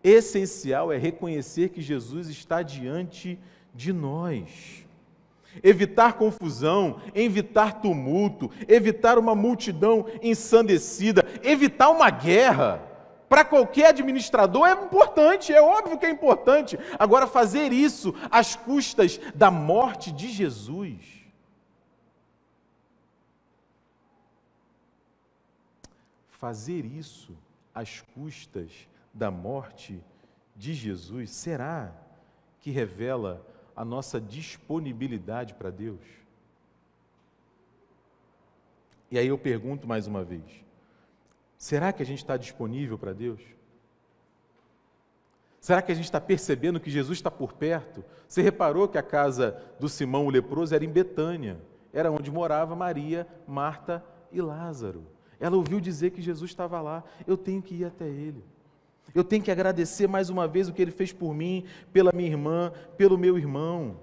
Essencial 0.03 0.93
é 0.93 0.99
reconhecer 0.99 1.71
que 1.71 1.81
Jesus 1.81 2.29
está 2.29 2.61
diante 2.61 3.39
de 3.75 3.93
nós 3.93 4.85
evitar 5.63 6.15
confusão, 6.15 7.01
evitar 7.15 7.81
tumulto, 7.81 8.51
evitar 8.69 9.19
uma 9.19 9.35
multidão 9.35 10.07
ensandecida, 10.23 11.25
evitar 11.43 11.91
uma 11.91 12.11
guerra. 12.11 12.83
Para 13.29 13.45
qualquer 13.45 13.87
administrador 13.87 14.67
é 14.67 14.73
importante, 14.73 15.53
é 15.53 15.61
óbvio 15.61 15.99
que 15.99 16.07
é 16.07 16.11
importante. 16.11 16.79
Agora, 16.99 17.27
fazer 17.27 17.73
isso 17.73 18.15
às 18.31 18.55
custas 18.55 19.19
da 19.35 19.51
morte 19.51 20.13
de 20.13 20.29
Jesus. 20.29 21.25
Fazer 26.29 26.85
isso 26.85 27.37
às 27.75 28.03
custas 28.15 28.71
da 29.13 29.31
morte 29.31 30.03
de 30.55 30.75
Jesus, 30.75 31.31
será 31.31 31.93
que 32.61 32.71
revela 32.71 33.45
a 33.75 33.85
nossa 33.85 34.21
disponibilidade 34.21 35.55
para 35.55 35.71
Deus? 35.71 36.01
E 39.11 39.19
aí 39.19 39.29
eu 39.29 39.39
pergunto 39.39 39.87
mais 39.87 40.07
uma 40.07 40.25
vez: 40.25 40.45
será 41.57 41.93
que 41.93 42.03
a 42.03 42.07
gente 42.07 42.19
está 42.19 42.37
disponível 42.37 42.99
para 42.99 43.13
Deus? 43.13 43.41
Será 45.61 45.81
que 45.81 45.91
a 45.91 45.95
gente 45.95 46.05
está 46.05 46.21
percebendo 46.21 46.79
que 46.79 46.91
Jesus 46.91 47.17
está 47.17 47.31
por 47.31 47.55
perto? 47.55 48.05
Você 48.29 48.43
reparou 48.43 48.87
que 48.87 48.99
a 48.99 49.03
casa 49.03 49.63
do 49.81 49.89
Simão 49.89 50.27
o 50.27 50.31
leproso 50.31 50.75
era 50.75 50.85
em 50.85 50.91
Betânia, 50.91 51.59
era 51.91 52.13
onde 52.13 52.31
morava 52.31 52.77
Maria, 52.77 53.27
Marta 53.47 54.05
e 54.31 54.43
Lázaro. 54.43 55.07
Ela 55.41 55.57
ouviu 55.57 55.81
dizer 55.81 56.11
que 56.11 56.21
Jesus 56.21 56.51
estava 56.51 56.81
lá, 56.81 57.03
eu 57.27 57.37
tenho 57.37 57.63
que 57.63 57.77
ir 57.77 57.85
até 57.85 58.07
ele. 58.07 58.45
Eu 59.15 59.23
tenho 59.23 59.43
que 59.43 59.51
agradecer 59.51 60.09
mais 60.09 60.29
uma 60.29 60.49
vez 60.49 60.69
o 60.69 60.73
que 60.73 60.83
ele 60.83 60.91
fez 60.91 61.13
por 61.13 61.33
mim, 61.33 61.65
pela 61.93 62.11
minha 62.13 62.29
irmã, 62.29 62.73
pelo 62.97 63.17
meu 63.17 63.39
irmão. 63.39 63.97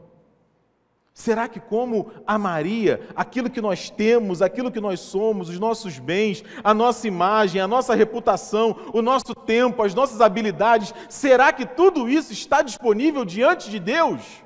Será 1.14 1.50
que, 1.50 1.60
como 1.60 2.10
a 2.26 2.38
Maria, 2.38 3.06
aquilo 3.14 3.50
que 3.50 3.60
nós 3.60 3.90
temos, 3.90 4.42
aquilo 4.42 4.72
que 4.72 4.80
nós 4.80 5.02
somos, 5.02 5.50
os 5.50 5.60
nossos 5.60 6.00
bens, 6.00 6.44
a 6.64 6.74
nossa 6.74 7.06
imagem, 7.06 7.60
a 7.60 7.68
nossa 7.68 7.94
reputação, 7.94 8.78
o 8.94 9.02
nosso 9.02 9.36
tempo, 9.36 9.84
as 9.84 9.94
nossas 9.94 10.22
habilidades, 10.22 10.94
será 11.10 11.52
que 11.52 11.66
tudo 11.66 12.08
isso 12.08 12.32
está 12.32 12.62
disponível 12.62 13.26
diante 13.26 13.70
de 13.70 13.78
Deus? 13.78 14.42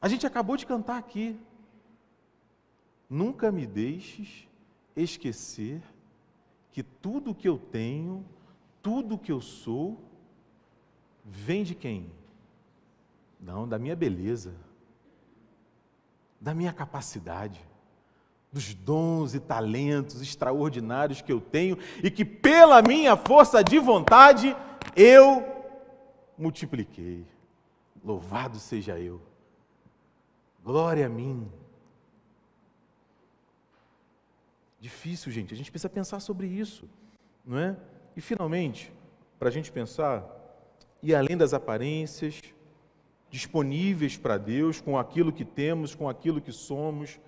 A 0.00 0.08
gente 0.08 0.26
acabou 0.26 0.56
de 0.56 0.66
cantar 0.66 0.98
aqui. 0.98 1.34
Nunca 3.08 3.50
me 3.50 3.66
deixes 3.66 4.46
esquecer 4.94 5.80
que 6.78 6.82
tudo 6.84 7.34
que 7.34 7.48
eu 7.48 7.58
tenho, 7.58 8.24
tudo 8.80 9.18
que 9.18 9.32
eu 9.32 9.40
sou, 9.40 9.98
vem 11.24 11.64
de 11.64 11.74
quem? 11.74 12.08
Não, 13.40 13.66
da 13.66 13.80
minha 13.80 13.96
beleza, 13.96 14.54
da 16.40 16.54
minha 16.54 16.72
capacidade, 16.72 17.60
dos 18.52 18.74
dons 18.74 19.34
e 19.34 19.40
talentos 19.40 20.22
extraordinários 20.22 21.20
que 21.20 21.32
eu 21.32 21.40
tenho 21.40 21.76
e 22.00 22.12
que 22.12 22.24
pela 22.24 22.80
minha 22.80 23.16
força 23.16 23.64
de 23.64 23.80
vontade 23.80 24.56
eu 24.94 25.44
multipliquei. 26.38 27.26
Louvado 28.04 28.56
seja 28.56 28.96
eu. 29.00 29.20
Glória 30.62 31.06
a 31.06 31.08
mim. 31.08 31.50
Difícil, 34.80 35.32
gente. 35.32 35.52
A 35.52 35.56
gente 35.56 35.70
precisa 35.70 35.88
pensar 35.88 36.20
sobre 36.20 36.46
isso, 36.46 36.88
não 37.44 37.58
é? 37.58 37.76
E 38.16 38.20
finalmente, 38.20 38.92
para 39.38 39.48
a 39.48 39.52
gente 39.52 39.72
pensar, 39.72 40.24
e 41.02 41.14
além 41.14 41.36
das 41.36 41.52
aparências, 41.52 42.40
disponíveis 43.30 44.16
para 44.16 44.38
Deus, 44.38 44.80
com 44.80 44.98
aquilo 44.98 45.32
que 45.32 45.44
temos, 45.44 45.94
com 45.94 46.08
aquilo 46.08 46.40
que 46.40 46.52
somos, 46.52 47.18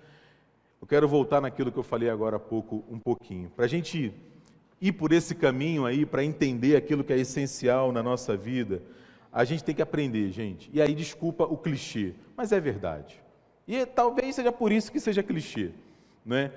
eu 0.81 0.87
quero 0.87 1.07
voltar 1.07 1.41
naquilo 1.41 1.71
que 1.71 1.77
eu 1.77 1.83
falei 1.83 2.09
agora 2.09 2.37
há 2.37 2.39
pouco, 2.39 2.83
um 2.89 2.97
pouquinho. 2.97 3.49
Para 3.51 3.65
a 3.65 3.67
gente 3.67 4.13
ir 4.79 4.91
por 4.93 5.11
esse 5.11 5.35
caminho 5.35 5.85
aí, 5.85 6.05
para 6.05 6.23
entender 6.23 6.75
aquilo 6.75 7.03
que 7.03 7.13
é 7.13 7.19
essencial 7.19 7.91
na 7.91 8.01
nossa 8.01 8.35
vida, 8.35 8.81
a 9.31 9.43
gente 9.43 9.63
tem 9.63 9.75
que 9.75 9.81
aprender, 9.81 10.31
gente. 10.31 10.69
E 10.73 10.81
aí, 10.81 10.95
desculpa 10.95 11.43
o 11.43 11.55
clichê, 11.55 12.13
mas 12.35 12.51
é 12.51 12.59
verdade. 12.59 13.21
E 13.67 13.85
talvez 13.85 14.35
seja 14.35 14.51
por 14.51 14.71
isso 14.71 14.91
que 14.91 14.99
seja 14.99 15.21
clichê, 15.21 15.71
não 16.25 16.35
é? 16.35 16.51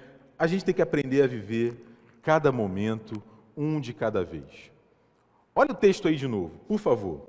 A 0.44 0.46
gente 0.46 0.64
tem 0.64 0.74
que 0.74 0.82
aprender 0.82 1.22
a 1.22 1.26
viver 1.26 1.74
cada 2.22 2.52
momento, 2.52 3.22
um 3.56 3.80
de 3.80 3.94
cada 3.94 4.22
vez. 4.22 4.70
Olha 5.54 5.72
o 5.72 5.74
texto 5.74 6.06
aí 6.06 6.16
de 6.16 6.28
novo, 6.28 6.52
por 6.68 6.78
favor. 6.78 7.22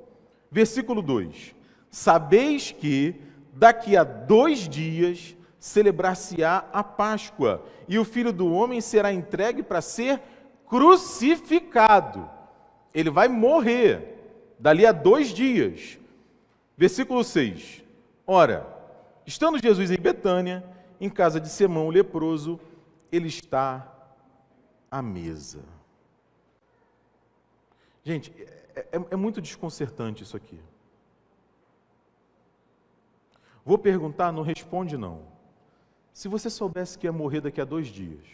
Versículo 0.51 1.01
2: 1.01 1.55
Sabeis 1.89 2.71
que 2.71 3.15
daqui 3.53 3.95
a 3.95 4.03
dois 4.03 4.67
dias 4.67 5.35
celebrar-se-á 5.57 6.65
a 6.73 6.83
Páscoa, 6.83 7.63
e 7.87 7.97
o 7.97 8.03
filho 8.03 8.33
do 8.33 8.51
homem 8.51 8.81
será 8.81 9.13
entregue 9.13 9.63
para 9.63 9.81
ser 9.81 10.19
crucificado. 10.67 12.29
Ele 12.93 13.09
vai 13.09 13.29
morrer 13.29 14.17
dali 14.59 14.85
a 14.85 14.91
dois 14.91 15.29
dias. 15.29 15.97
Versículo 16.77 17.23
6: 17.23 17.81
Ora, 18.27 18.67
estando 19.25 19.61
Jesus 19.61 19.89
em 19.89 19.97
Betânia, 19.97 20.65
em 20.99 21.09
casa 21.09 21.39
de 21.39 21.47
Simão 21.47 21.87
o 21.87 21.91
leproso, 21.91 22.59
ele 23.15 23.27
está 23.27 23.91
à 24.91 25.01
mesa. 25.01 25.63
Gente, 28.03 28.31
é, 28.75 28.79
é, 28.91 29.05
é 29.11 29.15
muito 29.15 29.41
desconcertante 29.41 30.23
isso 30.23 30.35
aqui. 30.35 30.59
Vou 33.63 33.77
perguntar, 33.77 34.31
não 34.31 34.43
responde 34.43 34.97
não. 34.97 35.25
Se 36.13 36.27
você 36.27 36.49
soubesse 36.49 36.97
que 36.97 37.07
ia 37.07 37.11
morrer 37.11 37.41
daqui 37.41 37.59
a 37.59 37.65
dois 37.65 37.87
dias, 37.87 38.25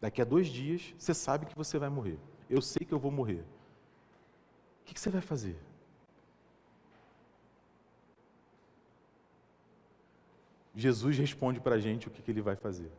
daqui 0.00 0.20
a 0.20 0.24
dois 0.24 0.48
dias 0.48 0.94
você 0.98 1.14
sabe 1.14 1.46
que 1.46 1.56
você 1.56 1.78
vai 1.78 1.88
morrer. 1.88 2.18
Eu 2.50 2.60
sei 2.60 2.84
que 2.84 2.92
eu 2.92 2.98
vou 2.98 3.10
morrer. 3.10 3.44
O 4.82 4.84
que 4.84 5.00
você 5.00 5.08
vai 5.08 5.22
fazer? 5.22 5.56
Jesus 10.74 11.18
responde 11.18 11.60
para 11.60 11.74
a 11.76 11.78
gente 11.78 12.08
o 12.08 12.10
que, 12.10 12.22
que 12.22 12.30
ele 12.30 12.40
vai 12.40 12.56
fazer. 12.56 12.90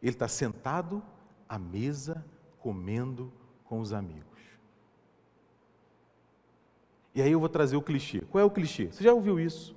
Ele 0.00 0.12
está 0.12 0.28
sentado 0.28 1.02
à 1.48 1.58
mesa, 1.58 2.24
comendo 2.58 3.32
com 3.64 3.80
os 3.80 3.92
amigos. 3.92 4.26
E 7.14 7.20
aí 7.20 7.32
eu 7.32 7.40
vou 7.40 7.48
trazer 7.48 7.76
o 7.76 7.82
clichê. 7.82 8.20
Qual 8.30 8.40
é 8.40 8.44
o 8.44 8.50
clichê? 8.50 8.86
Você 8.86 9.04
já 9.04 9.12
ouviu 9.12 9.38
isso? 9.38 9.74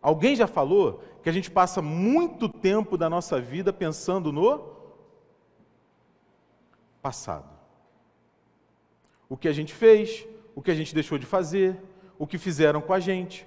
Alguém 0.00 0.34
já 0.34 0.46
falou 0.46 1.02
que 1.22 1.28
a 1.28 1.32
gente 1.32 1.50
passa 1.50 1.82
muito 1.82 2.48
tempo 2.48 2.96
da 2.96 3.08
nossa 3.08 3.40
vida 3.40 3.72
pensando 3.72 4.32
no 4.32 4.76
passado. 7.00 7.48
O 9.28 9.36
que 9.36 9.48
a 9.48 9.52
gente 9.52 9.74
fez, 9.74 10.26
o 10.54 10.62
que 10.62 10.70
a 10.70 10.74
gente 10.74 10.94
deixou 10.94 11.18
de 11.18 11.26
fazer, 11.26 11.80
o 12.18 12.26
que 12.26 12.38
fizeram 12.38 12.80
com 12.80 12.92
a 12.92 13.00
gente. 13.00 13.46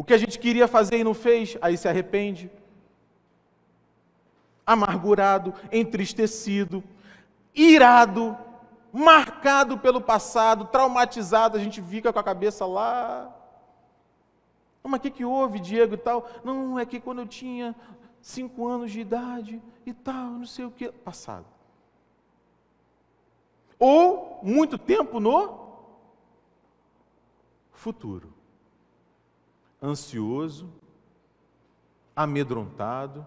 O 0.00 0.02
que 0.02 0.14
a 0.14 0.18
gente 0.18 0.38
queria 0.38 0.66
fazer 0.66 0.96
e 0.96 1.04
não 1.04 1.12
fez, 1.12 1.58
aí 1.60 1.76
se 1.76 1.86
arrepende. 1.86 2.50
Amargurado, 4.64 5.52
entristecido, 5.70 6.82
irado, 7.54 8.34
marcado 8.90 9.76
pelo 9.76 10.00
passado, 10.00 10.64
traumatizado, 10.64 11.58
a 11.58 11.60
gente 11.60 11.82
fica 11.82 12.10
com 12.14 12.18
a 12.18 12.24
cabeça 12.24 12.64
lá. 12.64 13.30
Mas 14.82 15.00
o 15.00 15.02
que, 15.02 15.10
que 15.10 15.24
houve, 15.26 15.60
Diego 15.60 15.92
e 15.92 15.98
tal? 15.98 16.26
Não, 16.42 16.78
é 16.78 16.86
que 16.86 16.98
quando 16.98 17.20
eu 17.20 17.26
tinha 17.26 17.76
cinco 18.22 18.66
anos 18.66 18.90
de 18.90 19.00
idade 19.00 19.60
e 19.84 19.92
tal, 19.92 20.30
não 20.30 20.46
sei 20.46 20.64
o 20.64 20.70
que. 20.70 20.90
Passado. 20.90 21.44
ou 23.78 24.40
muito 24.42 24.78
tempo 24.78 25.20
no 25.20 25.76
futuro. 27.70 28.39
Ansioso, 29.82 30.70
amedrontado, 32.14 33.26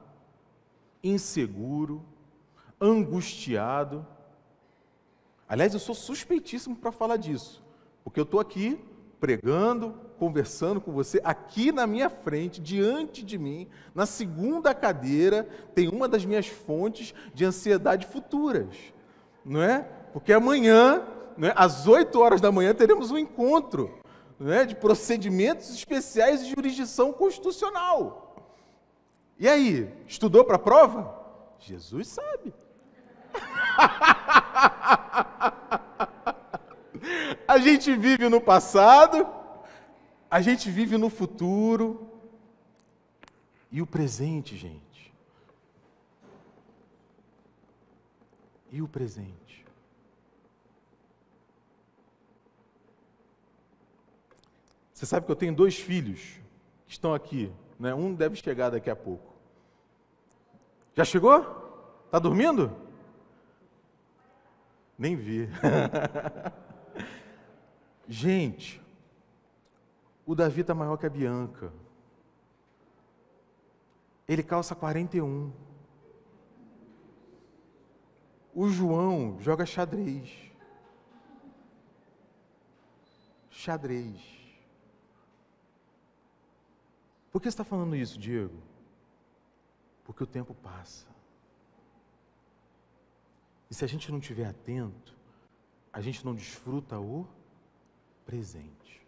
inseguro, 1.03 2.03
angustiado. 2.79 4.05
Aliás, 5.47 5.73
eu 5.73 5.79
sou 5.79 5.95
suspeitíssimo 5.95 6.75
para 6.75 6.91
falar 6.91 7.17
disso, 7.17 7.63
porque 8.03 8.19
eu 8.19 8.23
estou 8.23 8.39
aqui 8.39 8.79
pregando, 9.19 9.95
conversando 10.19 10.81
com 10.81 10.91
você, 10.91 11.21
aqui 11.23 11.71
na 11.71 11.87
minha 11.87 12.09
frente, 12.09 12.59
diante 12.59 13.23
de 13.23 13.37
mim, 13.37 13.69
na 13.95 14.05
segunda 14.05 14.73
cadeira, 14.75 15.47
tem 15.73 15.87
uma 15.87 16.09
das 16.09 16.25
minhas 16.25 16.47
fontes 16.47 17.13
de 17.33 17.45
ansiedade 17.45 18.05
futuras, 18.05 18.75
não 19.45 19.61
é? 19.61 19.83
Porque 20.11 20.33
amanhã, 20.33 21.03
é? 21.41 21.53
às 21.55 21.87
8 21.87 22.19
horas 22.19 22.41
da 22.41 22.51
manhã, 22.51 22.73
teremos 22.73 23.11
um 23.11 23.17
encontro 23.17 24.02
é? 24.39 24.65
de 24.65 24.75
procedimentos 24.75 25.69
especiais 25.69 26.43
de 26.43 26.51
jurisdição 26.51 27.13
constitucional. 27.13 28.35
E 29.39 29.47
aí, 29.47 29.91
estudou 30.07 30.43
para 30.43 30.55
a 30.55 30.59
prova? 30.59 31.23
Jesus 31.59 32.07
sabe. 32.07 32.53
A 37.47 37.57
gente 37.57 37.95
vive 37.95 38.29
no 38.29 38.39
passado, 38.39 39.27
a 40.29 40.41
gente 40.41 40.69
vive 40.69 40.97
no 40.97 41.09
futuro 41.09 42.09
e 43.71 43.81
o 43.81 43.85
presente, 43.85 44.55
gente. 44.55 45.13
E 48.71 48.81
o 48.81 48.87
presente. 48.87 49.62
Você 55.03 55.07
sabe 55.07 55.25
que 55.25 55.31
eu 55.33 55.35
tenho 55.35 55.53
dois 55.53 55.77
filhos 55.77 56.39
que 56.85 56.93
estão 56.93 57.13
aqui, 57.13 57.51
né? 57.77 57.93
Um 57.93 58.15
deve 58.15 58.37
chegar 58.37 58.69
daqui 58.69 58.89
a 58.89 58.95
pouco. 58.95 59.33
Já 60.95 61.03
chegou? 61.03 61.41
Está 62.05 62.17
dormindo? 62.19 62.71
Nem 64.97 65.17
vi. 65.17 65.49
Gente, 68.07 68.81
o 70.25 70.33
Davi 70.33 70.61
está 70.61 70.73
maior 70.73 70.95
que 70.95 71.05
a 71.05 71.09
Bianca. 71.09 71.73
Ele 74.25 74.41
calça 74.41 74.73
41. 74.73 75.51
O 78.55 78.69
João 78.69 79.37
joga 79.41 79.65
xadrez. 79.65 80.31
Xadrez. 83.49 84.42
Por 87.33 87.41
que 87.41 87.45
você 87.45 87.55
está 87.55 87.63
falando 87.63 87.95
isso, 87.95 88.19
Diego? 88.19 88.61
Porque 90.03 90.23
o 90.23 90.27
tempo 90.27 90.53
passa. 90.53 91.07
E 93.71 93.73
se 93.73 93.83
a 93.83 93.87
gente 93.87 94.11
não 94.11 94.19
estiver 94.19 94.45
atento, 94.45 95.17
a 95.91 95.99
gente 95.99 96.23
não 96.23 96.35
desfruta 96.35 96.99
o 96.99 97.27
presente. 98.23 99.01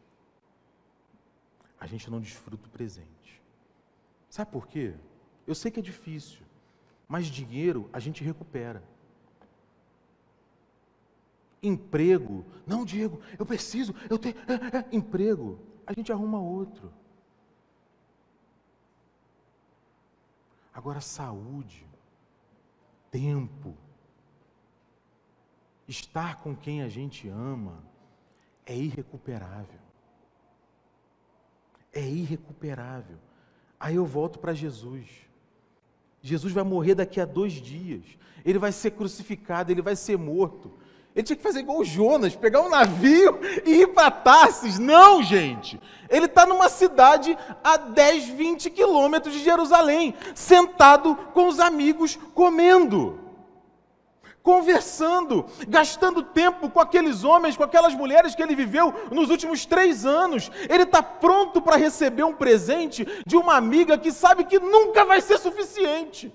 A 1.80 1.86
gente 1.86 2.10
não 2.10 2.20
desfruta 2.20 2.66
o 2.66 2.70
presente. 2.72 3.40
Sabe 4.28 4.52
por 4.52 4.66
quê? 4.66 4.96
Eu 5.46 5.54
sei 5.54 5.70
que 5.70 5.80
é 5.80 5.84
difícil, 5.84 6.42
mas 7.08 7.28
dinheiro 7.28 7.88
a 7.94 8.00
gente 8.00 8.24
recupera. 8.24 8.84
Emprego, 11.62 12.44
não, 12.66 12.84
Diego, 12.84 13.22
eu 13.38 13.46
preciso, 13.46 13.94
eu 14.10 14.18
tenho. 14.18 14.36
É, 14.48 14.78
é, 14.80 14.96
emprego, 14.96 15.60
a 15.86 15.94
gente 15.94 16.12
arruma 16.12 16.42
outro. 16.42 16.92
Agora, 20.76 21.00
saúde, 21.00 21.88
tempo, 23.10 23.74
estar 25.88 26.42
com 26.42 26.54
quem 26.54 26.84
a 26.84 26.90
gente 26.90 27.30
ama, 27.30 27.82
é 28.66 28.76
irrecuperável. 28.76 29.80
É 31.94 32.06
irrecuperável. 32.06 33.18
Aí 33.80 33.96
eu 33.96 34.06
volto 34.06 34.38
para 34.38 34.54
Jesus. 34.54 35.10
Jesus 36.22 36.52
vai 36.52 36.64
morrer 36.64 36.96
daqui 36.96 37.22
a 37.22 37.26
dois 37.26 37.54
dias. 37.54 38.04
Ele 38.44 38.60
vai 38.60 38.74
ser 38.74 38.92
crucificado, 38.92 39.72
ele 39.72 39.82
vai 39.82 39.96
ser 39.96 40.18
morto. 40.18 40.78
Ele 41.16 41.24
tinha 41.24 41.38
que 41.38 41.44
fazer 41.44 41.62
igual 41.62 41.80
o 41.80 41.86
Jonas, 41.86 42.36
pegar 42.36 42.60
um 42.60 42.70
navio 42.70 43.40
e 43.66 43.82
ir 43.82 43.88
para 43.88 44.12
Tarsis. 44.12 44.78
Não, 44.78 45.24
gente. 45.24 45.80
Ele 46.10 46.26
está 46.26 46.46
numa 46.46 46.68
cidade 46.68 47.38
a 47.64 47.78
10, 47.78 48.26
20 48.26 48.70
quilômetros 48.70 49.34
de 49.34 49.42
Jerusalém, 49.42 50.14
sentado 50.34 51.16
com 51.34 51.48
os 51.48 51.60
amigos, 51.60 52.20
comendo 52.34 53.26
conversando, 54.46 55.44
gastando 55.68 56.22
tempo 56.22 56.70
com 56.70 56.80
aqueles 56.80 57.24
homens, 57.24 57.58
com 57.58 57.64
aquelas 57.64 57.96
mulheres 57.96 58.36
que 58.36 58.44
ele 58.44 58.56
viveu 58.56 58.94
nos 59.10 59.32
últimos 59.32 59.66
três 59.66 60.06
anos. 60.06 60.52
Ele 60.70 60.84
está 60.84 61.02
pronto 61.02 61.60
para 61.60 61.78
receber 61.78 62.24
um 62.24 62.36
presente 62.36 63.08
de 63.26 63.36
uma 63.36 63.56
amiga 63.56 63.98
que 63.98 64.12
sabe 64.12 64.44
que 64.44 64.60
nunca 64.60 65.04
vai 65.04 65.20
ser 65.20 65.40
suficiente. 65.40 66.32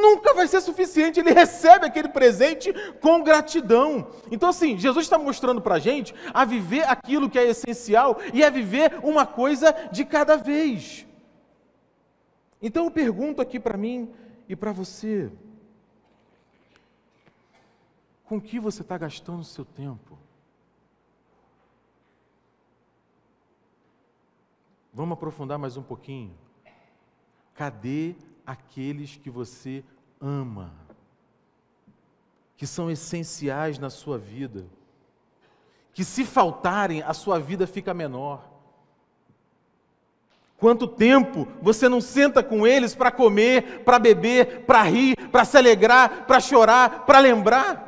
Nunca 0.00 0.32
vai 0.32 0.46
ser 0.46 0.60
suficiente, 0.60 1.18
ele 1.18 1.32
recebe 1.32 1.84
aquele 1.84 2.08
presente 2.08 2.72
com 3.00 3.22
gratidão. 3.22 4.10
Então, 4.30 4.48
assim, 4.48 4.78
Jesus 4.78 5.06
está 5.06 5.18
mostrando 5.18 5.60
para 5.60 5.74
a 5.74 5.78
gente 5.78 6.14
a 6.32 6.44
viver 6.44 6.88
aquilo 6.88 7.28
que 7.28 7.38
é 7.38 7.48
essencial 7.48 8.18
e 8.32 8.44
a 8.44 8.50
viver 8.50 9.00
uma 9.02 9.26
coisa 9.26 9.72
de 9.90 10.04
cada 10.04 10.36
vez. 10.36 11.04
Então, 12.62 12.84
eu 12.84 12.90
pergunto 12.90 13.42
aqui 13.42 13.58
para 13.58 13.76
mim 13.76 14.12
e 14.48 14.54
para 14.54 14.72
você? 14.72 15.32
Com 18.24 18.40
que 18.40 18.60
você 18.60 18.82
está 18.82 18.96
gastando 18.96 19.40
o 19.40 19.44
seu 19.44 19.64
tempo? 19.64 20.16
Vamos 24.92 25.14
aprofundar 25.14 25.58
mais 25.58 25.76
um 25.76 25.82
pouquinho. 25.82 26.36
Cadê 27.54 28.14
aqueles 28.48 29.14
que 29.16 29.28
você 29.28 29.84
ama? 30.18 30.72
Que 32.56 32.66
são 32.66 32.90
essenciais 32.90 33.78
na 33.78 33.90
sua 33.90 34.16
vida? 34.16 34.64
Que 35.92 36.02
se 36.02 36.24
faltarem, 36.24 37.02
a 37.02 37.12
sua 37.12 37.38
vida 37.38 37.66
fica 37.66 37.92
menor. 37.92 38.42
Quanto 40.56 40.88
tempo 40.88 41.46
você 41.60 41.90
não 41.90 42.00
senta 42.00 42.42
com 42.42 42.66
eles 42.66 42.94
para 42.94 43.10
comer, 43.10 43.84
para 43.84 43.98
beber, 43.98 44.64
para 44.64 44.82
rir, 44.82 45.14
para 45.30 45.44
se 45.44 45.58
alegrar, 45.58 46.26
para 46.26 46.40
chorar, 46.40 47.04
para 47.04 47.18
lembrar? 47.18 47.84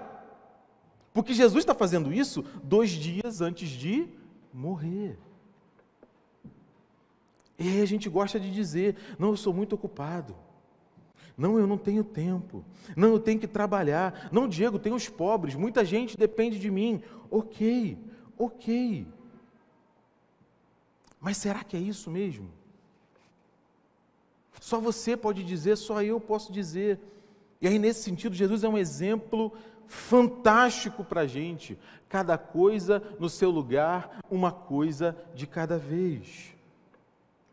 Porque 1.14 1.32
Jesus 1.32 1.62
está 1.62 1.74
fazendo 1.74 2.12
isso 2.12 2.44
dois 2.62 2.90
dias 2.90 3.40
antes 3.40 3.70
de 3.70 4.06
morrer. 4.52 5.18
E 7.58 7.66
aí 7.66 7.80
a 7.80 7.86
gente 7.86 8.08
gosta 8.10 8.38
de 8.38 8.52
dizer: 8.52 8.96
não, 9.18 9.30
eu 9.30 9.36
sou 9.36 9.52
muito 9.52 9.74
ocupado. 9.74 10.36
Não, 11.36 11.58
eu 11.58 11.66
não 11.66 11.78
tenho 11.78 12.04
tempo. 12.04 12.64
Não, 12.96 13.08
eu 13.08 13.20
tenho 13.20 13.40
que 13.40 13.46
trabalhar. 13.46 14.28
Não, 14.30 14.48
Diego, 14.48 14.78
tem 14.78 14.92
os 14.92 15.08
pobres. 15.08 15.54
Muita 15.54 15.84
gente 15.84 16.16
depende 16.16 16.58
de 16.58 16.70
mim. 16.70 17.02
Ok, 17.30 17.96
ok. 18.38 19.06
Mas 21.20 21.36
será 21.36 21.62
que 21.62 21.76
é 21.76 21.80
isso 21.80 22.10
mesmo? 22.10 22.50
Só 24.60 24.78
você 24.78 25.16
pode 25.16 25.42
dizer, 25.42 25.76
só 25.76 26.02
eu 26.02 26.20
posso 26.20 26.52
dizer. 26.52 26.98
E 27.60 27.68
aí, 27.68 27.78
nesse 27.78 28.02
sentido, 28.02 28.34
Jesus 28.34 28.62
é 28.62 28.68
um 28.68 28.78
exemplo 28.78 29.52
fantástico 29.86 31.02
para 31.04 31.22
a 31.22 31.26
gente. 31.26 31.78
Cada 32.08 32.38
coisa 32.38 33.02
no 33.18 33.28
seu 33.28 33.50
lugar, 33.50 34.20
uma 34.30 34.52
coisa 34.52 35.16
de 35.34 35.46
cada 35.46 35.78
vez. 35.78 36.54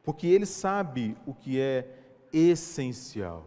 Porque 0.03 0.27
Ele 0.27 0.45
sabe 0.45 1.17
o 1.25 1.33
que 1.33 1.59
é 1.59 1.87
essencial. 2.31 3.45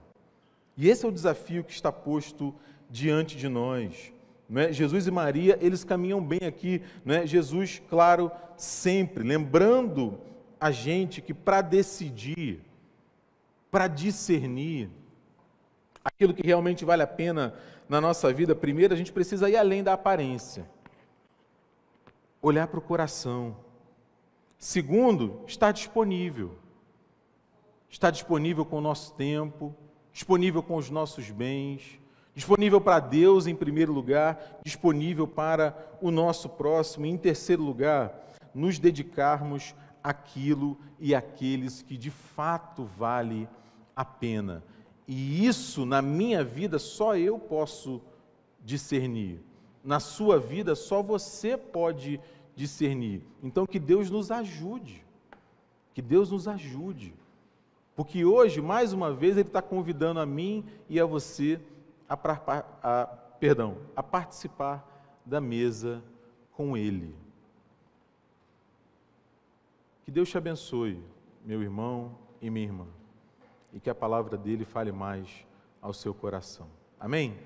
E 0.76 0.88
esse 0.88 1.04
é 1.04 1.08
o 1.08 1.12
desafio 1.12 1.64
que 1.64 1.72
está 1.72 1.92
posto 1.92 2.54
diante 2.88 3.36
de 3.36 3.48
nós. 3.48 4.12
É? 4.54 4.72
Jesus 4.72 5.06
e 5.06 5.10
Maria, 5.10 5.58
eles 5.60 5.84
caminham 5.84 6.22
bem 6.22 6.40
aqui. 6.46 6.82
É? 7.06 7.26
Jesus, 7.26 7.80
claro, 7.88 8.30
sempre, 8.56 9.22
lembrando 9.22 10.18
a 10.58 10.70
gente 10.70 11.22
que 11.22 11.32
para 11.32 11.60
decidir, 11.60 12.60
para 13.70 13.86
discernir 13.86 14.90
aquilo 16.04 16.34
que 16.34 16.46
realmente 16.46 16.84
vale 16.84 17.02
a 17.02 17.06
pena 17.06 17.54
na 17.88 18.00
nossa 18.00 18.32
vida, 18.32 18.54
primeiro 18.54 18.92
a 18.92 18.96
gente 18.96 19.12
precisa 19.12 19.48
ir 19.48 19.56
além 19.56 19.82
da 19.82 19.92
aparência, 19.92 20.68
olhar 22.42 22.66
para 22.66 22.78
o 22.78 22.82
coração. 22.82 23.56
Segundo, 24.58 25.42
estar 25.46 25.72
disponível. 25.72 26.56
Estar 27.88 28.10
disponível 28.10 28.64
com 28.64 28.78
o 28.78 28.80
nosso 28.80 29.12
tempo, 29.14 29.74
disponível 30.12 30.62
com 30.62 30.76
os 30.76 30.90
nossos 30.90 31.30
bens, 31.30 32.00
Disponível 32.34 32.80
para 32.80 33.00
Deus 33.00 33.46
em 33.46 33.54
primeiro 33.54 33.92
lugar, 33.92 34.60
disponível 34.64 35.26
para 35.26 35.76
o 36.00 36.10
nosso 36.10 36.48
próximo, 36.48 37.04
e 37.04 37.10
em 37.10 37.18
terceiro 37.18 37.62
lugar, 37.62 38.28
nos 38.54 38.78
dedicarmos 38.78 39.74
àquilo 40.02 40.78
e 40.98 41.14
àqueles 41.14 41.82
que 41.82 41.96
de 41.96 42.10
fato 42.10 42.84
vale 42.96 43.48
a 43.94 44.04
pena. 44.04 44.62
E 45.06 45.44
isso 45.44 45.84
na 45.84 46.00
minha 46.00 46.44
vida 46.44 46.78
só 46.78 47.16
eu 47.16 47.38
posso 47.38 48.00
discernir. 48.64 49.40
Na 49.84 49.98
sua 49.98 50.38
vida 50.38 50.74
só 50.74 51.02
você 51.02 51.56
pode 51.56 52.20
discernir. 52.54 53.22
Então 53.42 53.66
que 53.66 53.78
Deus 53.78 54.08
nos 54.08 54.30
ajude. 54.30 55.04
Que 55.92 56.00
Deus 56.00 56.30
nos 56.30 56.46
ajude. 56.46 57.12
Porque 58.00 58.24
hoje, 58.24 58.62
mais 58.62 58.94
uma 58.94 59.12
vez, 59.12 59.36
Ele 59.36 59.46
está 59.46 59.60
convidando 59.60 60.20
a 60.20 60.24
mim 60.24 60.64
e 60.88 60.98
a 60.98 61.04
você 61.04 61.60
a, 62.08 62.18
a, 62.82 63.06
perdão, 63.38 63.76
a 63.94 64.02
participar 64.02 64.88
da 65.22 65.38
mesa 65.38 66.02
com 66.50 66.78
Ele. 66.78 67.14
Que 70.02 70.10
Deus 70.10 70.30
te 70.30 70.38
abençoe, 70.38 70.98
meu 71.44 71.60
irmão 71.60 72.16
e 72.40 72.48
minha 72.48 72.64
irmã, 72.64 72.86
e 73.70 73.78
que 73.78 73.90
a 73.90 73.94
palavra 73.94 74.38
dele 74.38 74.64
fale 74.64 74.92
mais 74.92 75.46
ao 75.82 75.92
seu 75.92 76.14
coração. 76.14 76.68
Amém? 76.98 77.36